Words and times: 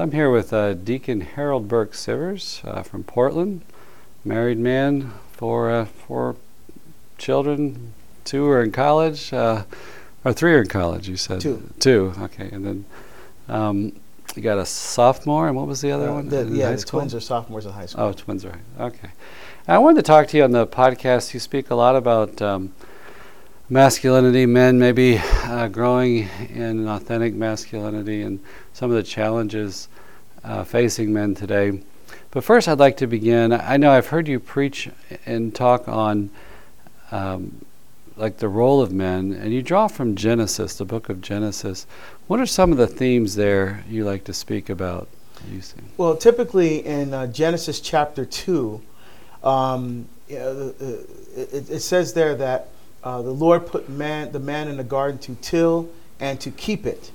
So 0.00 0.04
I'm 0.04 0.12
here 0.12 0.30
with 0.30 0.54
uh, 0.54 0.72
Deacon 0.72 1.20
Harold 1.20 1.68
Burke 1.68 1.92
Sivers 1.92 2.64
uh, 2.66 2.82
from 2.82 3.04
Portland, 3.04 3.60
married 4.24 4.56
man, 4.56 5.12
four 5.32 5.70
uh, 5.70 5.84
four 5.84 6.36
children, 7.18 7.92
two 8.24 8.48
are 8.48 8.62
in 8.62 8.72
college, 8.72 9.30
uh, 9.34 9.64
or 10.24 10.32
three 10.32 10.54
are 10.54 10.62
in 10.62 10.68
college. 10.68 11.06
You 11.06 11.18
said 11.18 11.42
Two. 11.42 11.68
Two. 11.80 12.14
Okay, 12.18 12.48
and 12.50 12.64
then 12.64 12.84
um, 13.46 13.92
you 14.34 14.40
got 14.40 14.56
a 14.56 14.64
sophomore, 14.64 15.48
and 15.48 15.54
what 15.54 15.66
was 15.66 15.82
the 15.82 15.90
other 15.92 16.08
Uh, 16.08 16.14
one? 16.14 16.28
the- 16.30 16.46
yeah, 16.46 16.70
the 16.70 16.78
school? 16.78 17.00
twins 17.00 17.14
are 17.14 17.20
sophomores 17.20 17.66
in 17.66 17.72
high 17.72 17.84
school. 17.84 18.04
Oh, 18.04 18.12
twins 18.14 18.42
are 18.46 18.58
okay. 18.80 19.10
I 19.68 19.76
wanted 19.76 19.96
to 19.96 20.02
talk 20.06 20.28
to 20.28 20.36
you 20.38 20.44
on 20.44 20.52
the 20.52 20.66
podcast. 20.66 21.34
You 21.34 21.40
speak 21.40 21.68
a 21.68 21.74
lot 21.74 21.94
about 21.94 22.40
um, 22.40 22.72
masculinity, 23.70 24.46
men 24.46 24.80
maybe 24.80 25.18
uh, 25.44 25.68
growing 25.68 26.28
in 26.52 26.88
authentic 26.88 27.34
masculinity, 27.34 28.20
and 28.22 28.40
some 28.72 28.90
of 28.90 28.96
the 28.96 29.02
challenges 29.02 29.88
uh, 30.42 30.64
facing 30.64 31.12
men 31.12 31.34
today. 31.36 31.80
But 32.32 32.42
first, 32.42 32.66
I'd 32.66 32.80
like 32.80 32.96
to 32.98 33.06
begin. 33.06 33.52
I 33.52 33.76
know 33.76 33.92
I've 33.92 34.08
heard 34.08 34.26
you 34.26 34.40
preach 34.40 34.88
and 35.24 35.54
talk 35.54 35.88
on 35.88 36.30
um, 37.12 37.64
like 38.16 38.38
the 38.38 38.48
role 38.48 38.82
of 38.82 38.92
men, 38.92 39.32
and 39.32 39.52
you 39.52 39.62
draw 39.62 39.86
from 39.86 40.16
Genesis, 40.16 40.76
the 40.76 40.84
book 40.84 41.08
of 41.08 41.20
Genesis. 41.20 41.86
What 42.26 42.40
are 42.40 42.46
some 42.46 42.72
of 42.72 42.78
the 42.78 42.86
themes 42.88 43.36
there 43.36 43.84
you 43.88 44.04
like 44.04 44.24
to 44.24 44.34
speak 44.34 44.68
about? 44.68 45.08
Well, 45.96 46.16
typically 46.16 46.84
in 46.84 47.14
uh, 47.14 47.28
Genesis 47.28 47.80
chapter 47.80 48.26
2, 48.26 48.80
um, 49.42 50.06
uh, 50.30 50.34
it, 50.34 51.70
it 51.70 51.80
says 51.80 52.12
there 52.12 52.34
that 52.34 52.68
uh, 53.02 53.22
the 53.22 53.30
Lord 53.30 53.66
put 53.66 53.88
man, 53.88 54.32
the 54.32 54.40
man 54.40 54.68
in 54.68 54.76
the 54.76 54.84
garden 54.84 55.18
to 55.20 55.34
till 55.36 55.88
and 56.18 56.40
to 56.40 56.50
keep 56.50 56.86
it. 56.86 57.10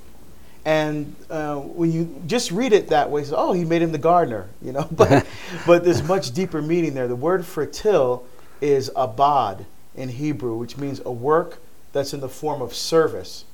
And 0.64 1.14
uh, 1.30 1.56
when 1.56 1.92
you 1.92 2.22
just 2.26 2.50
read 2.50 2.72
it 2.72 2.88
that 2.88 3.10
way, 3.10 3.22
so, 3.22 3.36
oh, 3.36 3.52
he 3.52 3.64
made 3.64 3.82
him 3.82 3.92
the 3.92 3.98
gardener, 3.98 4.48
you 4.60 4.72
know. 4.72 4.88
But, 4.90 5.26
but 5.66 5.84
there's 5.84 6.02
much 6.02 6.32
deeper 6.32 6.60
meaning 6.60 6.94
there. 6.94 7.06
The 7.06 7.14
word 7.16 7.46
for 7.46 7.64
till 7.66 8.26
is 8.60 8.90
abad 8.96 9.64
in 9.94 10.08
Hebrew, 10.08 10.56
which 10.56 10.76
means 10.76 11.00
a 11.04 11.12
work 11.12 11.60
that's 11.92 12.12
in 12.12 12.20
the 12.20 12.28
form 12.28 12.60
of 12.62 12.74
service. 12.74 13.44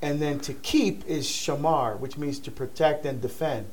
And 0.00 0.20
then 0.20 0.40
to 0.40 0.54
keep 0.54 1.06
is 1.06 1.26
shamar, 1.26 1.98
which 1.98 2.16
means 2.16 2.38
to 2.40 2.50
protect 2.50 3.04
and 3.04 3.20
defend. 3.20 3.66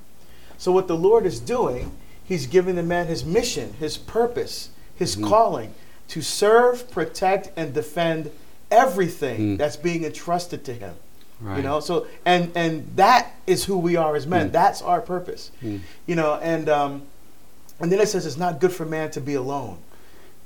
So 0.57 0.71
what 0.71 0.87
the 0.87 0.97
Lord 0.97 1.25
is 1.25 1.39
doing, 1.39 1.91
He's 2.31 2.47
giving 2.47 2.75
the 2.75 2.83
man 2.83 3.07
his 3.07 3.25
mission, 3.25 3.73
his 3.73 3.97
purpose, 3.97 4.69
his 4.95 5.17
calling 5.17 5.73
to 6.11 6.21
serve, 6.21 6.89
protect, 6.91 7.51
and 7.57 7.73
defend 7.73 8.31
everything 8.69 9.39
Mm. 9.39 9.57
that's 9.57 9.75
being 9.77 10.03
entrusted 10.05 10.63
to 10.65 10.73
him. 10.73 10.95
Right. 11.41 11.57
You 11.57 11.63
know, 11.63 11.79
so 11.79 12.05
and 12.25 12.51
and 12.55 12.87
that 12.95 13.33
is 13.47 13.65
who 13.65 13.77
we 13.77 13.95
are 13.95 14.15
as 14.15 14.27
men. 14.27 14.49
Mm. 14.49 14.51
That's 14.51 14.81
our 14.81 15.01
purpose. 15.01 15.51
Mm. 15.63 15.79
You 16.05 16.15
know, 16.15 16.35
and 16.35 16.69
um, 16.69 17.01
and 17.79 17.91
then 17.91 17.99
it 17.99 18.07
says 18.09 18.25
it's 18.25 18.37
not 18.37 18.59
good 18.59 18.71
for 18.71 18.85
man 18.85 19.09
to 19.11 19.21
be 19.21 19.33
alone. 19.33 19.77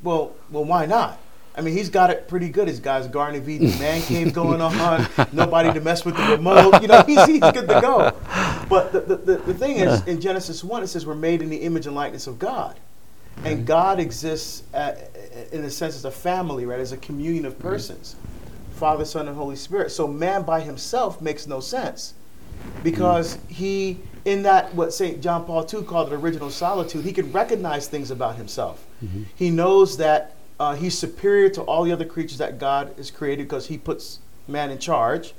Well, 0.04 0.34
well, 0.50 0.64
why 0.64 0.86
not? 0.86 1.20
I 1.58 1.62
mean, 1.62 1.74
he's 1.74 1.90
got 1.90 2.10
it 2.10 2.28
pretty 2.28 2.50
good. 2.50 2.68
He's 2.68 2.80
got 2.82 3.02
his 3.02 3.08
Garden 3.10 3.40
of 3.42 3.48
Eden 3.48 3.70
man 3.80 4.02
cave 4.02 4.34
going 4.34 4.62
on. 4.70 5.08
Nobody 5.32 5.72
to 5.74 5.80
mess 5.82 6.04
with 6.06 6.16
the 6.18 6.24
remote. 6.24 6.82
You 6.82 6.88
know, 6.90 7.02
he's, 7.04 7.26
he's 7.26 7.40
good 7.40 7.68
to 7.70 7.80
go. 7.82 8.12
But 8.70 8.92
the, 8.92 9.00
the, 9.02 9.16
the, 9.16 9.38
the 9.38 9.54
thing 9.54 9.78
is, 9.78 10.06
in 10.06 10.20
Genesis 10.20 10.64
1, 10.66 10.84
it 10.84 10.88
says 10.88 11.06
we're 11.06 11.16
made 11.16 11.42
in 11.42 11.50
the 11.50 11.58
image 11.58 11.88
and 11.88 11.96
likeness 11.96 12.28
of 12.28 12.40
God. 12.40 12.78
And 13.44 13.66
God 13.66 14.00
exists, 14.00 14.64
at, 14.74 15.16
in 15.52 15.64
a 15.64 15.70
sense, 15.70 15.96
as 15.96 16.06
a 16.06 16.12
family, 16.12 16.66
right? 16.66 16.80
As 16.80 16.92
a 16.92 16.98
communion 16.98 17.46
of 17.46 17.60
persons 17.60 18.16
Father, 18.76 19.06
Son, 19.06 19.28
and 19.28 19.38
Holy 19.38 19.56
Spirit. 19.56 19.92
So 19.92 20.08
man 20.08 20.44
by 20.44 20.60
himself 20.62 21.22
makes 21.22 21.48
no 21.48 21.60
sense 21.60 22.14
because 22.84 23.38
he, 23.48 24.00
in 24.26 24.44
that, 24.44 24.74
what 24.76 24.94
St. 24.94 25.22
John 25.22 25.46
Paul 25.46 25.68
II 25.72 25.84
called 25.84 26.12
it 26.12 26.16
original 26.16 26.50
solitude, 26.50 27.06
he 27.06 27.14
can 27.14 27.32
recognize 27.32 27.88
things 27.88 28.12
about 28.12 28.36
himself. 28.36 28.86
He 29.36 29.50
knows 29.50 29.98
that 29.98 30.36
uh, 30.60 30.76
he's 30.76 30.98
superior 30.98 31.50
to 31.50 31.62
all 31.62 31.84
the 31.84 31.92
other 31.92 32.06
creatures 32.06 32.38
that 32.38 32.60
God 32.60 32.94
has 32.98 33.12
created 33.12 33.48
because 33.48 33.68
he 33.68 33.78
puts 33.78 34.20
man 34.48 34.72
in 34.72 34.78
charge. 34.78 35.34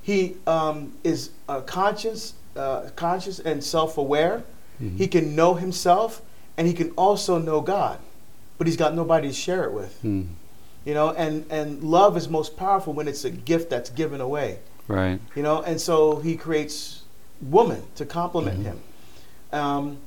He 0.00 0.36
um, 0.46 0.94
is 1.04 1.30
uh, 1.48 1.60
conscious, 1.60 2.34
uh, 2.56 2.88
conscious 2.96 3.38
and 3.38 3.62
self-aware. 3.62 4.44
He 4.96 5.06
can 5.06 5.36
know 5.36 5.54
himself, 5.54 6.22
and 6.56 6.66
he 6.66 6.74
can 6.74 6.90
also 6.92 7.38
know 7.38 7.60
God, 7.60 7.98
but 8.58 8.66
he's 8.66 8.76
got 8.76 8.94
nobody 8.94 9.28
to 9.28 9.34
share 9.34 9.64
it 9.64 9.72
with. 9.72 9.98
Mm. 10.02 10.28
You 10.84 10.94
know, 10.94 11.10
and 11.10 11.46
and 11.50 11.82
love 11.82 12.16
is 12.16 12.28
most 12.28 12.56
powerful 12.56 12.92
when 12.92 13.08
it's 13.08 13.24
a 13.24 13.30
gift 13.30 13.70
that's 13.70 13.90
given 13.90 14.20
away. 14.20 14.58
Right. 14.88 15.20
You 15.36 15.42
know, 15.42 15.62
and 15.62 15.80
so 15.80 16.16
he 16.16 16.36
creates 16.36 17.02
woman 17.40 17.82
to 17.96 18.04
complement 18.04 18.64
him. 18.64 18.80
Um, 19.52 19.98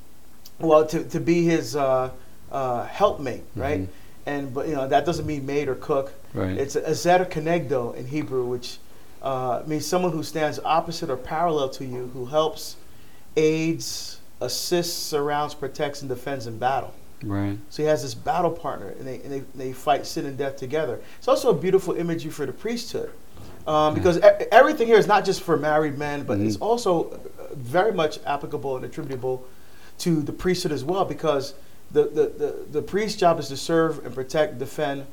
well, 0.59 0.85
to, 0.87 1.03
to 1.03 1.19
be 1.19 1.43
his 1.45 1.75
uh, 1.75 2.11
uh, 2.51 2.85
helpmate, 2.85 3.43
right? 3.55 3.81
Mhm. 3.81 3.87
And 4.25 4.53
but 4.53 4.67
you 4.67 4.75
know 4.75 4.87
that 4.87 5.05
doesn't 5.05 5.25
mean 5.25 5.45
maid 5.45 5.67
or 5.67 5.75
cook. 5.75 6.13
Right. 6.33 6.57
It's 6.57 6.75
a 6.75 6.95
zeta 6.95 7.25
kenegdo 7.25 7.95
in 7.95 8.07
Hebrew, 8.07 8.45
which 8.45 8.79
uh, 9.21 9.61
means 9.65 9.85
someone 9.85 10.11
who 10.11 10.23
stands 10.23 10.59
opposite 10.65 11.09
or 11.09 11.17
parallel 11.17 11.69
to 11.69 11.85
you, 11.85 12.09
who 12.13 12.25
helps, 12.25 12.75
aids, 13.37 14.19
assists, 14.41 14.97
surrounds, 15.01 15.53
protects, 15.53 16.01
and 16.01 16.09
defends 16.09 16.47
in 16.47 16.57
battle. 16.57 16.93
Right. 17.23 17.57
So 17.69 17.81
he 17.83 17.87
has 17.89 18.01
this 18.03 18.13
battle 18.13 18.51
partner, 18.51 18.89
and 18.99 19.07
they, 19.07 19.15
and 19.21 19.31
they, 19.31 19.39
they 19.55 19.73
fight 19.73 20.05
sin 20.05 20.25
and 20.25 20.37
death 20.37 20.57
together. 20.57 20.99
It's 21.17 21.27
also 21.27 21.49
a 21.49 21.53
beautiful 21.53 21.95
imagery 21.95 22.29
for 22.31 22.45
the 22.45 22.51
priesthood. 22.53 23.11
Um, 23.65 23.95
because 23.95 24.17
e- 24.17 24.21
everything 24.51 24.85
here 24.87 24.97
is 24.97 25.07
not 25.07 25.25
just 25.25 25.41
for 25.41 25.57
married 25.57 25.97
men, 25.97 26.23
but 26.23 26.39
it's 26.39 26.57
Mhm. 26.57 26.61
also 26.61 27.09
uh, 27.09 27.17
very 27.55 27.91
much 27.93 28.19
applicable 28.25 28.75
and 28.75 28.85
attributable 28.85 29.45
to 29.99 30.21
the 30.21 30.33
priesthood 30.33 30.71
as 30.71 30.83
well. 30.83 31.03
Because 31.05 31.55
the, 31.91 32.03
the, 32.03 32.27
the, 32.37 32.65
the 32.73 32.81
priest's 32.81 33.19
job 33.19 33.39
is 33.39 33.47
to 33.47 33.57
serve 33.57 34.05
and 34.05 34.13
protect 34.13 34.59
defend 34.59 35.05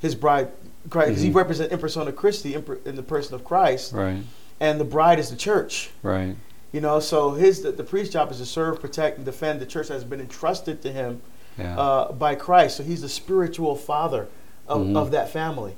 his 0.00 0.14
bride, 0.14 0.48
Christ. 0.90 1.12
'cause 1.12 1.20
He 1.22 1.30
represents 1.30 1.72
in 1.72 1.78
persona 1.78 2.12
Christi, 2.12 2.54
in, 2.54 2.62
per- 2.62 2.78
in 2.84 2.94
the 2.96 3.02
person 3.02 3.36
of 3.36 3.44
Christ, 3.44 3.92
Right. 3.94 4.22
and 4.60 4.78
the 4.78 4.84
bride 4.84 5.18
is 5.18 5.30
the 5.30 5.36
church. 5.36 5.90
Right. 6.02 6.36
You 6.74 6.80
know, 6.80 6.98
so 6.98 7.30
his 7.30 7.62
the, 7.62 7.70
the 7.70 7.84
priest's 7.84 8.12
job 8.12 8.32
is 8.32 8.38
to 8.38 8.44
serve, 8.46 8.80
protect, 8.80 9.16
and 9.18 9.24
defend 9.24 9.60
the 9.60 9.66
church 9.66 9.86
that 9.88 9.94
has 9.94 10.02
been 10.02 10.18
entrusted 10.20 10.82
to 10.82 10.90
him 10.90 11.22
Yeah. 11.56 11.78
uh, 11.78 12.10
by 12.10 12.34
Christ. 12.34 12.78
So 12.78 12.82
he's 12.82 13.00
the 13.02 13.08
spiritual 13.08 13.76
father 13.76 14.26
of, 14.66 14.80
Mhm. 14.82 14.96
of 14.96 15.12
that 15.12 15.30
family. 15.30 15.74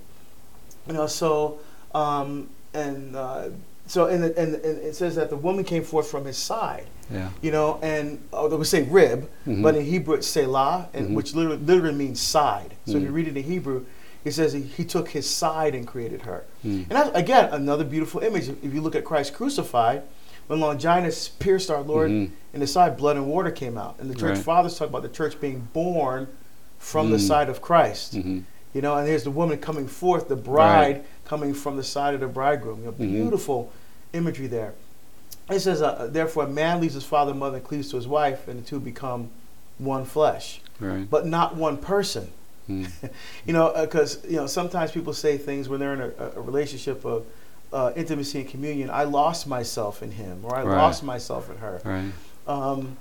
You 0.87 0.95
know, 0.95 1.07
so 1.07 1.59
um, 1.95 2.49
and 2.73 3.15
uh, 3.15 3.49
so 3.87 4.07
and, 4.07 4.25
and 4.25 4.55
and 4.55 4.79
it 4.79 4.97
says 4.97 5.17
that 5.17 5.29
the 5.29 5.37
woman 5.37 5.65
came 5.65 5.85
forth 5.85 6.11
from 6.11 6.25
his 6.25 6.39
side. 6.39 6.87
yeah. 7.13 7.29
You 7.43 7.51
know, 7.53 7.79
and 7.83 8.19
although 8.33 8.57
we 8.57 8.65
say 8.65 8.83
rib, 8.85 9.29
Mhm. 9.47 9.63
but 9.63 9.77
in 9.77 9.85
Hebrew 9.85 10.15
it's 10.15 10.27
selah, 10.27 10.89
and 10.95 11.11
Mhm. 11.11 11.15
which 11.15 11.35
literally, 11.35 11.59
literally 11.59 11.95
means 11.95 12.21
side. 12.23 12.73
So 12.87 12.97
if 12.97 13.03
you 13.03 13.11
Mhm. 13.11 13.15
read 13.19 13.29
it 13.29 13.37
in 13.37 13.43
Hebrew, 13.45 13.85
it 14.25 14.33
says 14.33 14.55
he, 14.55 14.63
he 14.63 14.85
took 14.85 15.11
his 15.11 15.29
side 15.29 15.75
and 15.75 15.87
created 15.87 16.23
her. 16.23 16.45
Mm. 16.65 16.87
And 16.89 16.91
that's, 16.97 17.11
again, 17.15 17.51
another 17.53 17.85
beautiful 17.85 18.23
image. 18.23 18.49
If 18.49 18.73
you 18.75 18.81
look 18.81 18.97
at 18.97 19.05
Christ 19.05 19.35
crucified, 19.35 20.03
when 20.47 20.61
Longinus 20.61 21.29
pierced 21.29 21.71
our 21.71 21.83
Lord 21.83 22.11
Mhm. 22.11 22.31
in 22.55 22.61
the 22.61 22.67
side, 22.67 22.97
blood 22.97 23.17
and 23.17 23.27
water 23.27 23.51
came 23.51 23.77
out. 23.77 23.97
And 23.99 24.09
the 24.11 24.15
church 24.15 24.37
Right. 24.37 24.45
fathers 24.45 24.79
talk 24.79 24.89
about 24.89 25.03
the 25.03 25.09
church 25.09 25.41
being 25.41 25.69
born 25.73 26.29
from 26.79 27.11
the 27.11 27.17
Mm. 27.17 27.27
side 27.27 27.49
of 27.49 27.61
Christ. 27.61 28.15
Mhm. 28.15 28.45
You 28.73 28.83
know, 28.83 28.95
and 28.97 29.09
here's 29.09 29.25
the 29.25 29.31
woman 29.31 29.59
coming 29.59 29.87
forth, 29.89 30.29
the 30.29 30.37
bride 30.37 31.05
coming 31.25 31.55
from 31.55 31.77
the 31.77 31.83
side 31.85 32.15
of 32.15 32.21
the 32.21 32.27
bridegroom. 32.29 32.81
You 32.81 32.87
know, 32.87 32.93
Mhm. 32.93 33.13
beautiful 33.13 33.73
imagery 34.13 34.47
there. 34.47 34.75
It 35.51 35.61
says, 35.61 35.81
uh, 35.83 36.09
therefore, 36.11 36.45
a 36.45 36.49
man 36.49 36.81
leaves 36.81 36.95
his 36.95 37.05
father 37.05 37.31
and 37.31 37.41
mother 37.41 37.57
and 37.57 37.65
cleaves 37.67 37.91
to 37.91 37.97
his 37.97 38.07
wife, 38.09 38.47
and 38.49 38.63
the 38.63 38.67
two 38.69 38.79
become 38.81 39.31
one 39.79 40.05
flesh, 40.05 40.61
Right. 40.81 41.09
but 41.09 41.27
not 41.27 41.57
one 41.57 41.77
person. 41.77 42.29
Mm. 42.69 42.89
You 43.47 43.53
know, 43.53 43.73
because 43.81 44.19
you 44.29 44.37
know 44.37 44.47
sometimes 44.49 44.91
people 44.91 45.13
say 45.13 45.39
things 45.39 45.69
when 45.69 45.79
they're 45.81 45.95
in 45.95 46.01
a, 46.01 46.13
a 46.37 46.41
relationship 46.41 47.05
of 47.05 47.25
uh, 47.73 47.93
intimacy 47.97 48.41
and 48.41 48.49
communion. 48.49 48.91
I 48.91 49.05
lost 49.05 49.47
myself 49.47 50.03
in 50.03 50.11
him, 50.13 50.41
or 50.45 50.55
I 50.57 50.63
Right. 50.63 50.77
lost 50.77 51.03
myself 51.03 51.51
in 51.51 51.57
her. 51.59 51.81
Right. 51.85 52.13
Um, 52.47 52.97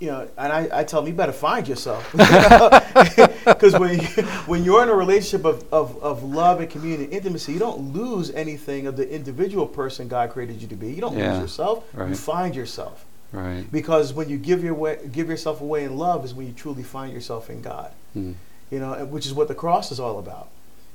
you 0.00 0.08
know, 0.08 0.28
and 0.36 0.52
I, 0.52 0.80
I 0.80 0.84
tell 0.84 1.00
them 1.00 1.08
you 1.08 1.14
better 1.14 1.32
find 1.32 1.66
yourself, 1.68 2.10
because 3.46 3.78
when 3.78 4.00
you, 4.00 4.06
when 4.46 4.64
you're 4.64 4.82
in 4.82 4.88
a 4.88 4.94
relationship 4.94 5.46
of, 5.46 5.64
of, 5.72 6.02
of 6.02 6.22
love 6.24 6.60
and 6.60 6.68
communion 6.68 7.04
and 7.04 7.12
intimacy, 7.12 7.52
you 7.52 7.58
don't 7.58 7.92
lose 7.92 8.30
anything 8.32 8.86
of 8.86 8.96
the 8.96 9.08
individual 9.08 9.66
person 9.66 10.08
God 10.08 10.30
created 10.30 10.60
you 10.60 10.68
to 10.68 10.74
be. 10.76 10.92
You 10.92 11.00
don't 11.00 11.16
Yeah. 11.16 11.32
lose 11.34 11.42
yourself. 11.42 11.84
You 11.96 12.14
find 12.14 12.54
yourself. 12.54 13.04
Right. 13.32 13.64
Because 13.70 14.12
when 14.12 14.28
you 14.28 14.36
give 14.36 14.62
your 14.62 14.74
way, 14.74 14.98
give 15.10 15.28
yourself 15.28 15.60
away 15.60 15.84
in 15.84 15.96
love 15.96 16.24
is 16.24 16.34
when 16.34 16.46
you 16.46 16.52
truly 16.52 16.82
find 16.82 17.12
yourself 17.12 17.50
in 17.50 17.62
God 17.62 17.90
Mm. 18.16 18.34
you 18.70 18.78
know, 18.78 18.92
which 19.06 19.26
is 19.26 19.34
what 19.34 19.48
the 19.48 19.56
cross 19.56 19.90
is 19.90 19.98
all 19.98 20.20
about, 20.20 20.46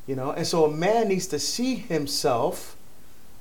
you 0.07 0.15
know. 0.15 0.31
And 0.31 0.47
so 0.47 0.63
a 0.63 0.71
man 0.71 1.09
needs 1.09 1.27
to 1.27 1.39
see 1.39 1.75
himself 1.75 2.77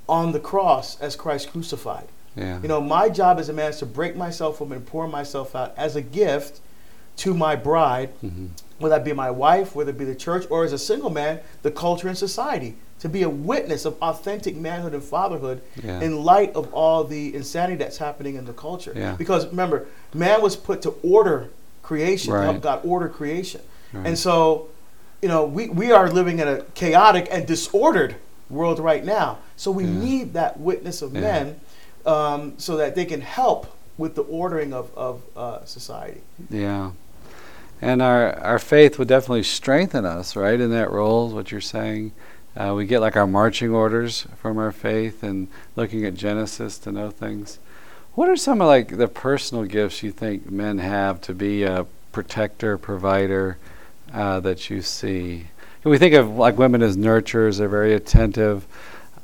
on 0.09 0.33
the 0.33 0.41
cross 0.41 0.99
as 1.01 1.17
Christ 1.17 1.51
crucified. 1.53 2.09
Yeah. 2.37 2.61
You 2.63 2.69
know, 2.69 2.81
my 2.81 3.09
job 3.09 3.39
as 3.39 3.49
a 3.49 3.53
man 3.53 3.71
is 3.71 3.79
to 3.79 3.87
break 3.87 4.17
myself 4.17 4.63
up 4.63 4.71
and 4.71 4.85
pour 4.87 5.07
myself 5.09 5.55
out 5.57 5.75
as 5.77 5.97
a 5.97 6.03
gift 6.03 6.61
to 7.19 7.35
my 7.35 7.57
bride, 7.57 8.11
Mhm. 8.25 8.51
whether 8.79 8.95
that 8.95 9.05
be 9.05 9.13
my 9.13 9.31
wife, 9.31 9.75
whether 9.75 9.91
it 9.91 9.99
be 9.99 10.05
the 10.05 10.15
church, 10.15 10.47
or 10.51 10.65
as 10.65 10.73
a 10.73 10.79
single 10.79 11.11
man, 11.11 11.41
the 11.63 11.71
culture 11.71 12.09
and 12.09 12.17
society. 12.17 12.75
to 13.01 13.09
be 13.09 13.23
a 13.23 13.29
witness 13.31 13.85
of 13.85 13.95
authentic 14.03 14.57
manhood 14.57 14.93
and 14.93 15.05
fatherhood 15.05 15.61
Yeah. 15.81 16.01
in 16.01 16.25
light 16.25 16.53
of 16.57 16.67
all 16.75 17.05
the 17.05 17.33
insanity 17.33 17.77
that's 17.77 17.99
happening 17.99 18.35
in 18.35 18.45
the 18.45 18.53
culture. 18.53 18.93
Yeah. 18.93 19.13
Because 19.17 19.47
remember, 19.47 19.87
man 20.13 20.43
was 20.43 20.57
put 20.57 20.83
to 20.83 20.95
order 21.05 21.49
creation, 21.85 22.33
Right. 22.33 22.43
help 22.47 22.61
God 22.61 22.81
order 22.83 23.09
creation. 23.09 23.61
Right. 23.93 24.05
And 24.05 24.19
so, 24.19 24.67
you 25.23 25.29
know, 25.29 25.45
we, 25.45 25.69
we 25.69 25.93
are 25.93 26.11
living 26.11 26.41
in 26.41 26.49
a 26.49 26.63
chaotic 26.75 27.29
and 27.31 27.47
disordered 27.47 28.17
world 28.51 28.79
right 28.79 29.05
now. 29.05 29.39
So 29.57 29.71
we 29.71 29.85
Yeah. 29.85 29.91
need 29.91 30.33
that 30.35 30.59
witness 30.61 31.03
of 31.03 31.15
Yeah. 31.15 31.21
men 31.21 31.61
um, 32.07 32.55
so 32.59 32.77
that 32.77 32.95
they 32.95 33.05
can 33.05 33.21
help 33.21 33.67
with 33.99 34.15
the 34.15 34.23
ordering 34.23 34.73
of, 34.73 34.91
of 34.97 35.23
uh, 35.37 35.65
society. 35.65 36.21
Yeah. 36.51 36.93
And 37.83 38.01
our, 38.03 38.33
our 38.41 38.59
faith 38.59 38.99
would 38.99 39.09
definitely 39.09 39.43
strengthen 39.45 40.05
us, 40.05 40.35
right, 40.35 40.61
in 40.61 40.71
that 40.71 40.91
role, 40.91 41.29
is 41.29 41.35
what 41.35 41.53
you're 41.53 41.61
saying. 41.61 42.13
Uh, 42.57 42.75
we 42.75 42.87
get 42.87 43.01
like 43.01 43.17
our 43.17 43.27
marching 43.27 43.71
orders 43.73 44.27
from 44.37 44.59
our 44.59 44.73
faith 44.73 45.23
and 45.23 45.49
looking 45.77 46.05
at 46.05 46.15
Genesis 46.15 46.79
to 46.79 46.91
know 46.91 47.11
things. 47.11 47.59
What 48.15 48.29
are 48.29 48.37
some 48.37 48.61
of 48.61 48.67
like 48.67 48.97
the 48.97 49.07
personal 49.07 49.65
gifts 49.65 50.03
you 50.03 50.11
think 50.11 50.51
men 50.51 50.79
have 50.79 51.21
to 51.23 51.35
be 51.35 51.63
a 51.63 51.87
protector, 52.11 52.77
provider 52.77 53.59
uh, 54.13 54.41
that 54.41 54.71
you 54.71 54.83
see? 54.83 55.49
We 55.85 55.99
think 55.99 56.15
of 56.15 56.37
like 56.37 56.59
women 56.59 56.83
as 56.83 56.97
nurturers? 56.97 57.59
They're 57.59 57.69
very 57.69 57.95
attentive, 57.95 58.67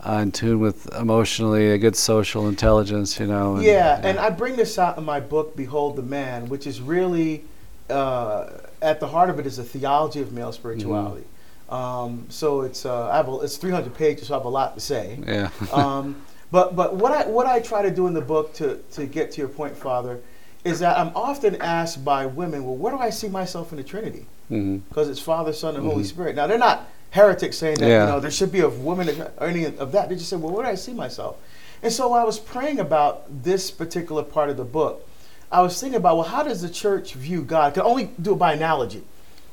uh, 0.01 0.21
in 0.23 0.33
tune 0.33 0.61
with 0.61 0.93
emotionally, 0.95 1.71
a 1.73 1.79
good 1.79 1.97
social 1.97 2.49
intelligence, 2.49 3.19
you 3.19 3.27
know. 3.27 3.59
yeah, 3.59 4.01
and 4.03 4.19
I 4.19 4.31
bring 4.31 4.57
this 4.57 4.79
out 4.79 4.99
in 4.99 5.05
my 5.05 5.21
book, 5.21 5.57
Behold 5.57 5.97
the 5.97 6.03
Man, 6.03 6.49
which 6.49 6.67
is 6.67 6.81
really 6.81 7.45
uh, 7.91 8.51
at 8.83 9.01
the 9.01 9.09
heart 9.09 9.31
of 9.31 9.39
it 9.39 9.47
is 9.47 9.59
a 9.59 9.65
theology 9.65 10.21
of 10.21 10.33
male 10.33 10.53
spirituality. 10.53 11.25
Um, 11.69 12.27
so 12.29 12.61
it's 12.61 12.85
uh, 12.85 13.11
I 13.11 13.17
have 13.17 13.29
a, 13.29 13.41
it's 13.41 13.57
300 13.57 13.95
pages, 13.95 14.29
so 14.29 14.35
I 14.35 14.39
have 14.39 14.45
a 14.45 14.51
lot 14.51 14.75
to 14.75 14.81
say. 14.81 15.19
yeah. 15.27 15.51
um, 15.73 16.23
but 16.51 16.77
but 16.77 16.95
what 16.95 17.13
I 17.13 17.27
what 17.27 17.47
I 17.47 17.61
try 17.61 17.83
to 17.83 17.91
do 17.91 18.07
in 18.07 18.15
the 18.15 18.21
book 18.21 18.55
to 18.55 18.77
to 18.93 19.07
get 19.07 19.33
to 19.33 19.41
your 19.41 19.49
point, 19.49 19.77
Father, 19.77 20.21
is 20.65 20.79
that 20.81 20.99
I'm 20.99 21.13
often 21.15 21.61
asked 21.61 22.05
by 22.05 22.27
women, 22.27 22.65
well, 22.65 22.75
where 22.75 22.93
do 22.93 22.99
I 22.99 23.11
see 23.11 23.29
myself 23.29 23.71
in 23.73 23.77
the 23.77 23.85
Trinity? 23.85 24.27
hmm 24.49 24.79
Because 24.89 25.09
it's 25.09 25.21
Father, 25.21 25.53
Son, 25.53 25.77
and 25.77 25.85
Holy 25.87 26.03
Mhm. 26.03 26.07
Spirit. 26.07 26.37
Now 26.37 26.47
they're 26.47 26.59
not 26.59 26.89
heretics 27.11 27.57
saying 27.59 27.77
that 27.79 27.89
Yeah. 27.89 28.07
you 28.07 28.13
know 28.13 28.21
there 28.21 28.31
should 28.31 28.51
be 28.51 28.61
a 28.61 28.69
woman 28.69 29.09
or 29.39 29.47
any 29.47 29.65
of 29.67 29.93
that. 29.93 30.09
They 30.09 30.17
just 30.17 30.29
say, 30.31 30.37
well, 30.37 30.53
where 30.53 30.65
do 30.65 30.71
I 30.71 30.75
see 30.75 30.93
myself? 30.93 31.37
And 31.83 31.93
so 31.93 32.13
I 32.15 32.25
was 32.25 32.39
praying 32.39 32.81
about 32.81 33.43
this 33.45 33.71
particular 33.71 34.23
part 34.23 34.49
of 34.49 34.57
the 34.57 34.65
book. 34.65 35.07
I 35.53 35.61
was 35.61 35.79
thinking 35.79 35.97
about, 35.99 36.17
well, 36.17 36.27
how 36.27 36.43
does 36.43 36.63
the 36.63 36.69
church 36.71 37.15
view 37.15 37.43
God? 37.43 37.67
I 37.67 37.71
can 37.73 37.83
only 37.83 38.11
do 38.21 38.33
it 38.33 38.37
by 38.39 38.55
analogy, 38.55 39.03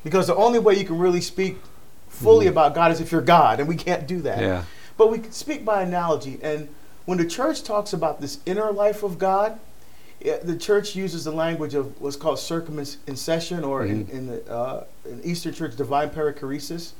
because 0.03 0.27
the 0.27 0.35
only 0.35 0.57
way 0.59 0.75
you 0.75 0.85
can 0.85 0.97
really 0.97 1.21
speak 1.21 1.59
fully 2.09 2.45
Mhm. 2.45 2.49
about 2.51 2.73
God 2.73 2.91
is 2.91 2.99
if 3.01 3.11
you're 3.11 3.21
God, 3.21 3.59
and 3.59 3.67
we 3.67 3.75
can't 3.75 4.07
do 4.07 4.21
that. 4.21 4.39
Yeah. 4.41 4.63
But 4.97 5.11
we 5.11 5.19
can 5.19 5.31
speak 5.31 5.63
by 5.65 5.81
analogy. 5.83 6.39
And 6.41 6.69
when 7.05 7.17
the 7.17 7.25
church 7.25 7.63
talks 7.63 7.91
about 7.93 8.21
this 8.21 8.39
inner 8.45 8.71
life 8.71 9.03
of 9.03 9.19
God, 9.19 9.59
the 10.43 10.55
church 10.57 10.95
uses 10.95 11.23
the 11.23 11.31
language 11.31 11.73
of 11.73 11.99
what's 12.01 12.15
called 12.15 12.37
circumincession, 12.37 13.65
or 13.65 13.85
in, 13.85 14.05
Mhm. 14.05 14.09
in 14.09 14.27
the 14.27 14.51
uh, 14.51 14.83
in 15.05 15.21
Eastern 15.23 15.53
Church, 15.53 15.75
divine 15.75 16.09
perichoresis. 16.09 16.91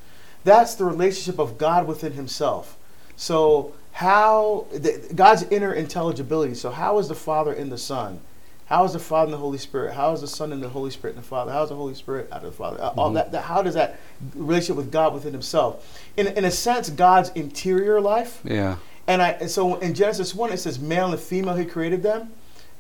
That's 0.44 0.76
the 0.76 0.86
relationship 0.86 1.40
of 1.40 1.58
God 1.58 1.88
within 1.88 2.14
Himself. 2.14 2.78
So 3.16 3.74
how 3.94 4.66
the, 4.74 5.00
God's 5.14 5.44
inner 5.44 5.74
intelligibility. 5.74 6.56
So 6.56 6.72
how 6.72 6.98
is 7.00 7.08
the 7.08 7.16
Father 7.16 7.54
in 7.54 7.70
the 7.70 7.78
Son? 7.78 8.20
How 8.66 8.86
is 8.86 8.94
the 8.94 9.00
Father 9.00 9.26
in 9.28 9.32
the 9.32 9.38
Holy 9.38 9.58
Spirit? 9.58 9.94
How 9.96 10.14
is 10.14 10.22
the 10.22 10.28
Son 10.28 10.54
in 10.54 10.62
the 10.62 10.70
Holy 10.70 10.92
Spirit 10.92 11.16
in 11.18 11.22
the 11.22 11.28
Father? 11.28 11.52
How 11.52 11.64
is 11.64 11.70
the 11.70 11.76
Holy 11.76 11.94
Spirit 11.94 12.30
out 12.32 12.38
of 12.44 12.52
the 12.52 12.58
Father? 12.58 12.82
Uh, 12.82 12.94
All 12.98 13.12
that, 13.12 13.34
that. 13.34 13.44
How 13.44 13.62
does 13.62 13.74
that 13.74 14.00
relationship 14.34 14.78
with 14.78 14.92
God 14.92 15.14
within 15.14 15.34
Himself? 15.34 16.00
In 16.18 16.26
in 16.28 16.46
a 16.46 16.52
sense, 16.52 16.90
God's 16.90 17.30
interior 17.36 18.00
life. 18.02 18.40
Yeah. 18.46 18.78
And 19.08 19.22
I 19.22 19.32
and 19.42 19.52
so 19.52 19.76
in 19.76 19.94
Genesis 19.94 20.34
one 20.34 20.52
it 20.54 20.58
says 20.58 20.80
male 20.80 21.12
and 21.12 21.20
female 21.20 21.56
He 21.56 21.66
created 21.66 22.02
them. 22.02 22.32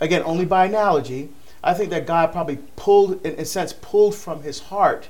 Again, 0.01 0.24
only 0.25 0.45
by 0.45 0.65
analogy. 0.65 1.30
I 1.63 1.74
think 1.75 1.92
that 1.92 2.07
God 2.07 2.31
probably 2.31 2.57
pulled, 2.75 3.24
in 3.25 3.39
a 3.39 3.45
sense, 3.45 3.71
pulled 3.71 4.15
from 4.15 4.42
His 4.42 4.59
heart 4.59 5.07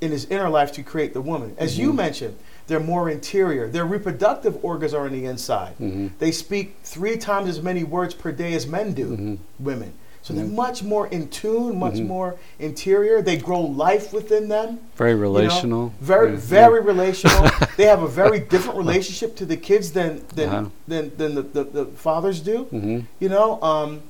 in 0.00 0.12
His 0.12 0.24
inner 0.26 0.48
life 0.48 0.70
to 0.72 0.82
create 0.82 1.12
the 1.12 1.20
woman. 1.20 1.54
As 1.58 1.76
you 1.76 1.92
Mhm. 1.92 1.96
mentioned, 1.96 2.36
they're 2.68 2.78
more 2.80 3.10
interior. 3.10 3.66
Their 3.66 3.84
reproductive 3.84 4.64
organs 4.64 4.94
are 4.94 5.06
on 5.06 5.12
the 5.12 5.24
inside. 5.24 5.74
hmm 5.78 6.06
They 6.20 6.30
speak 6.30 6.76
three 6.84 7.16
times 7.16 7.48
as 7.48 7.60
many 7.60 7.82
words 7.82 8.14
per 8.14 8.30
day 8.30 8.54
as 8.54 8.64
men 8.66 8.92
do, 8.92 9.16
Mhm. 9.16 9.38
women. 9.58 9.92
So 10.24 10.32
they're 10.32 10.44
Mhm. 10.44 10.54
much 10.54 10.84
more 10.84 11.08
in 11.08 11.26
tune, 11.26 11.80
much 11.80 11.94
Mhm. 11.94 12.06
more 12.06 12.36
interior. 12.60 13.20
They 13.22 13.36
grow 13.36 13.60
life 13.60 14.12
within 14.12 14.46
them. 14.48 14.78
Very 14.96 15.10
you 15.10 15.16
know, 15.16 15.22
relational. 15.22 15.92
very, 16.00 16.30
Yeah. 16.30 16.36
very 16.36 16.80
relational. 16.80 17.42
they 17.76 17.86
have 17.86 18.02
a 18.04 18.06
very 18.06 18.38
different 18.38 18.78
relationship 18.78 19.34
to 19.36 19.44
the 19.44 19.56
kids 19.56 19.90
than 19.90 20.22
than 20.36 20.48
Uh-huh. 20.48 20.64
than, 20.86 21.10
than 21.16 21.34
the, 21.34 21.42
the, 21.42 21.64
the 21.64 21.84
fathers 21.86 22.38
do. 22.38 22.58
hmm 22.70 23.00
You 23.18 23.28
know, 23.30 23.60
um, 23.62 24.02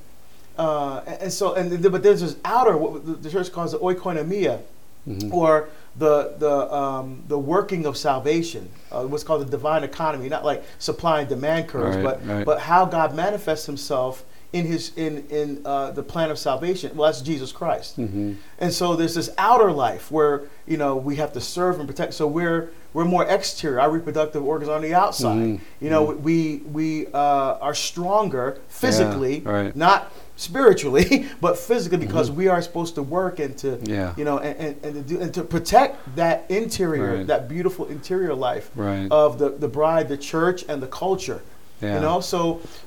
uh, 0.57 1.01
and, 1.21 1.31
so 1.33 1.53
and 1.55 1.81
but 1.91 2.03
there's 2.03 2.21
this 2.21 2.35
outer 2.45 2.77
what 2.77 3.23
the, 3.23 3.29
church 3.29 3.51
calls 3.51 3.71
the 3.71 3.79
oikonomia, 3.79 4.59
hmm 5.05 5.33
or 5.33 5.69
the 5.97 6.33
the 6.39 6.73
um, 6.73 7.23
the 7.27 7.37
working 7.37 7.85
of 7.85 7.97
salvation, 7.97 8.69
uh, 8.91 9.03
what's 9.03 9.23
called 9.23 9.41
the 9.45 9.51
divine 9.51 9.83
economy. 9.83 10.29
Not 10.29 10.45
like 10.45 10.63
supply 10.79 11.19
and 11.21 11.29
demand 11.29 11.67
curves, 11.67 11.97
Right, 11.97 12.03
but 12.03 12.27
right. 12.27 12.45
but 12.45 12.59
how 12.59 12.85
God 12.85 13.15
manifests 13.15 13.65
Himself 13.65 14.23
in 14.53 14.65
His 14.65 14.91
in 14.95 15.25
in 15.29 15.61
uh, 15.65 15.91
the 15.91 16.03
plan 16.03 16.29
of 16.31 16.37
salvation. 16.39 16.95
Well, 16.95 17.11
that's 17.11 17.21
Jesus 17.21 17.51
Christ. 17.51 17.95
hmm 17.97 18.33
And 18.59 18.71
so 18.71 18.95
there's 18.95 19.15
this 19.15 19.29
outer 19.37 19.71
life 19.71 20.09
where 20.11 20.43
you 20.67 20.77
know 20.77 20.95
we 20.95 21.15
have 21.17 21.33
to 21.33 21.41
serve 21.41 21.79
and 21.79 21.87
protect. 21.87 22.13
So 22.13 22.25
we're 22.27 22.69
we're 22.93 23.05
more 23.05 23.25
exterior. 23.25 23.81
Our 23.81 23.89
reproductive 23.89 24.43
organs 24.45 24.69
are 24.69 24.75
on 24.75 24.83
the 24.83 24.93
outside. 24.93 25.37
Mhm. 25.37 25.59
You 25.81 25.89
know, 25.89 26.03
we 26.03 26.61
we 26.71 27.07
uh, 27.07 27.57
are 27.67 27.73
stronger 27.75 28.59
physically, 28.69 29.41
right. 29.41 29.75
not 29.75 30.11
spiritually, 30.43 31.27
but 31.41 31.57
physically 31.57 31.97
because 32.05 32.29
we 32.29 32.47
are 32.47 32.61
supposed 32.61 32.95
to 32.95 33.03
work 33.03 33.39
and 33.39 33.57
to 33.57 33.67
Mm-hmm. 33.73 33.93
Yeah. 33.99 34.13
you 34.19 34.25
know 34.25 34.37
and, 34.39 34.55
and, 34.65 34.73
and, 34.85 34.93
to 34.95 35.01
do, 35.15 35.21
and 35.23 35.33
to 35.33 35.43
protect 35.43 35.93
that 36.15 36.37
interior, 36.49 37.17
Right. 37.17 37.27
that 37.27 37.47
beautiful 37.47 37.85
interior 37.87 38.33
life 38.35 38.65
Right. 38.75 39.07
of 39.11 39.29
the 39.39 39.49
the 39.63 39.67
bride, 39.79 40.05
the 40.09 40.17
church, 40.33 40.59
and 40.69 40.77
the 40.85 40.87
culture. 41.03 41.41
yeah. 41.81 41.95
You 41.95 42.01
know, 42.07 42.19
so 42.21 42.41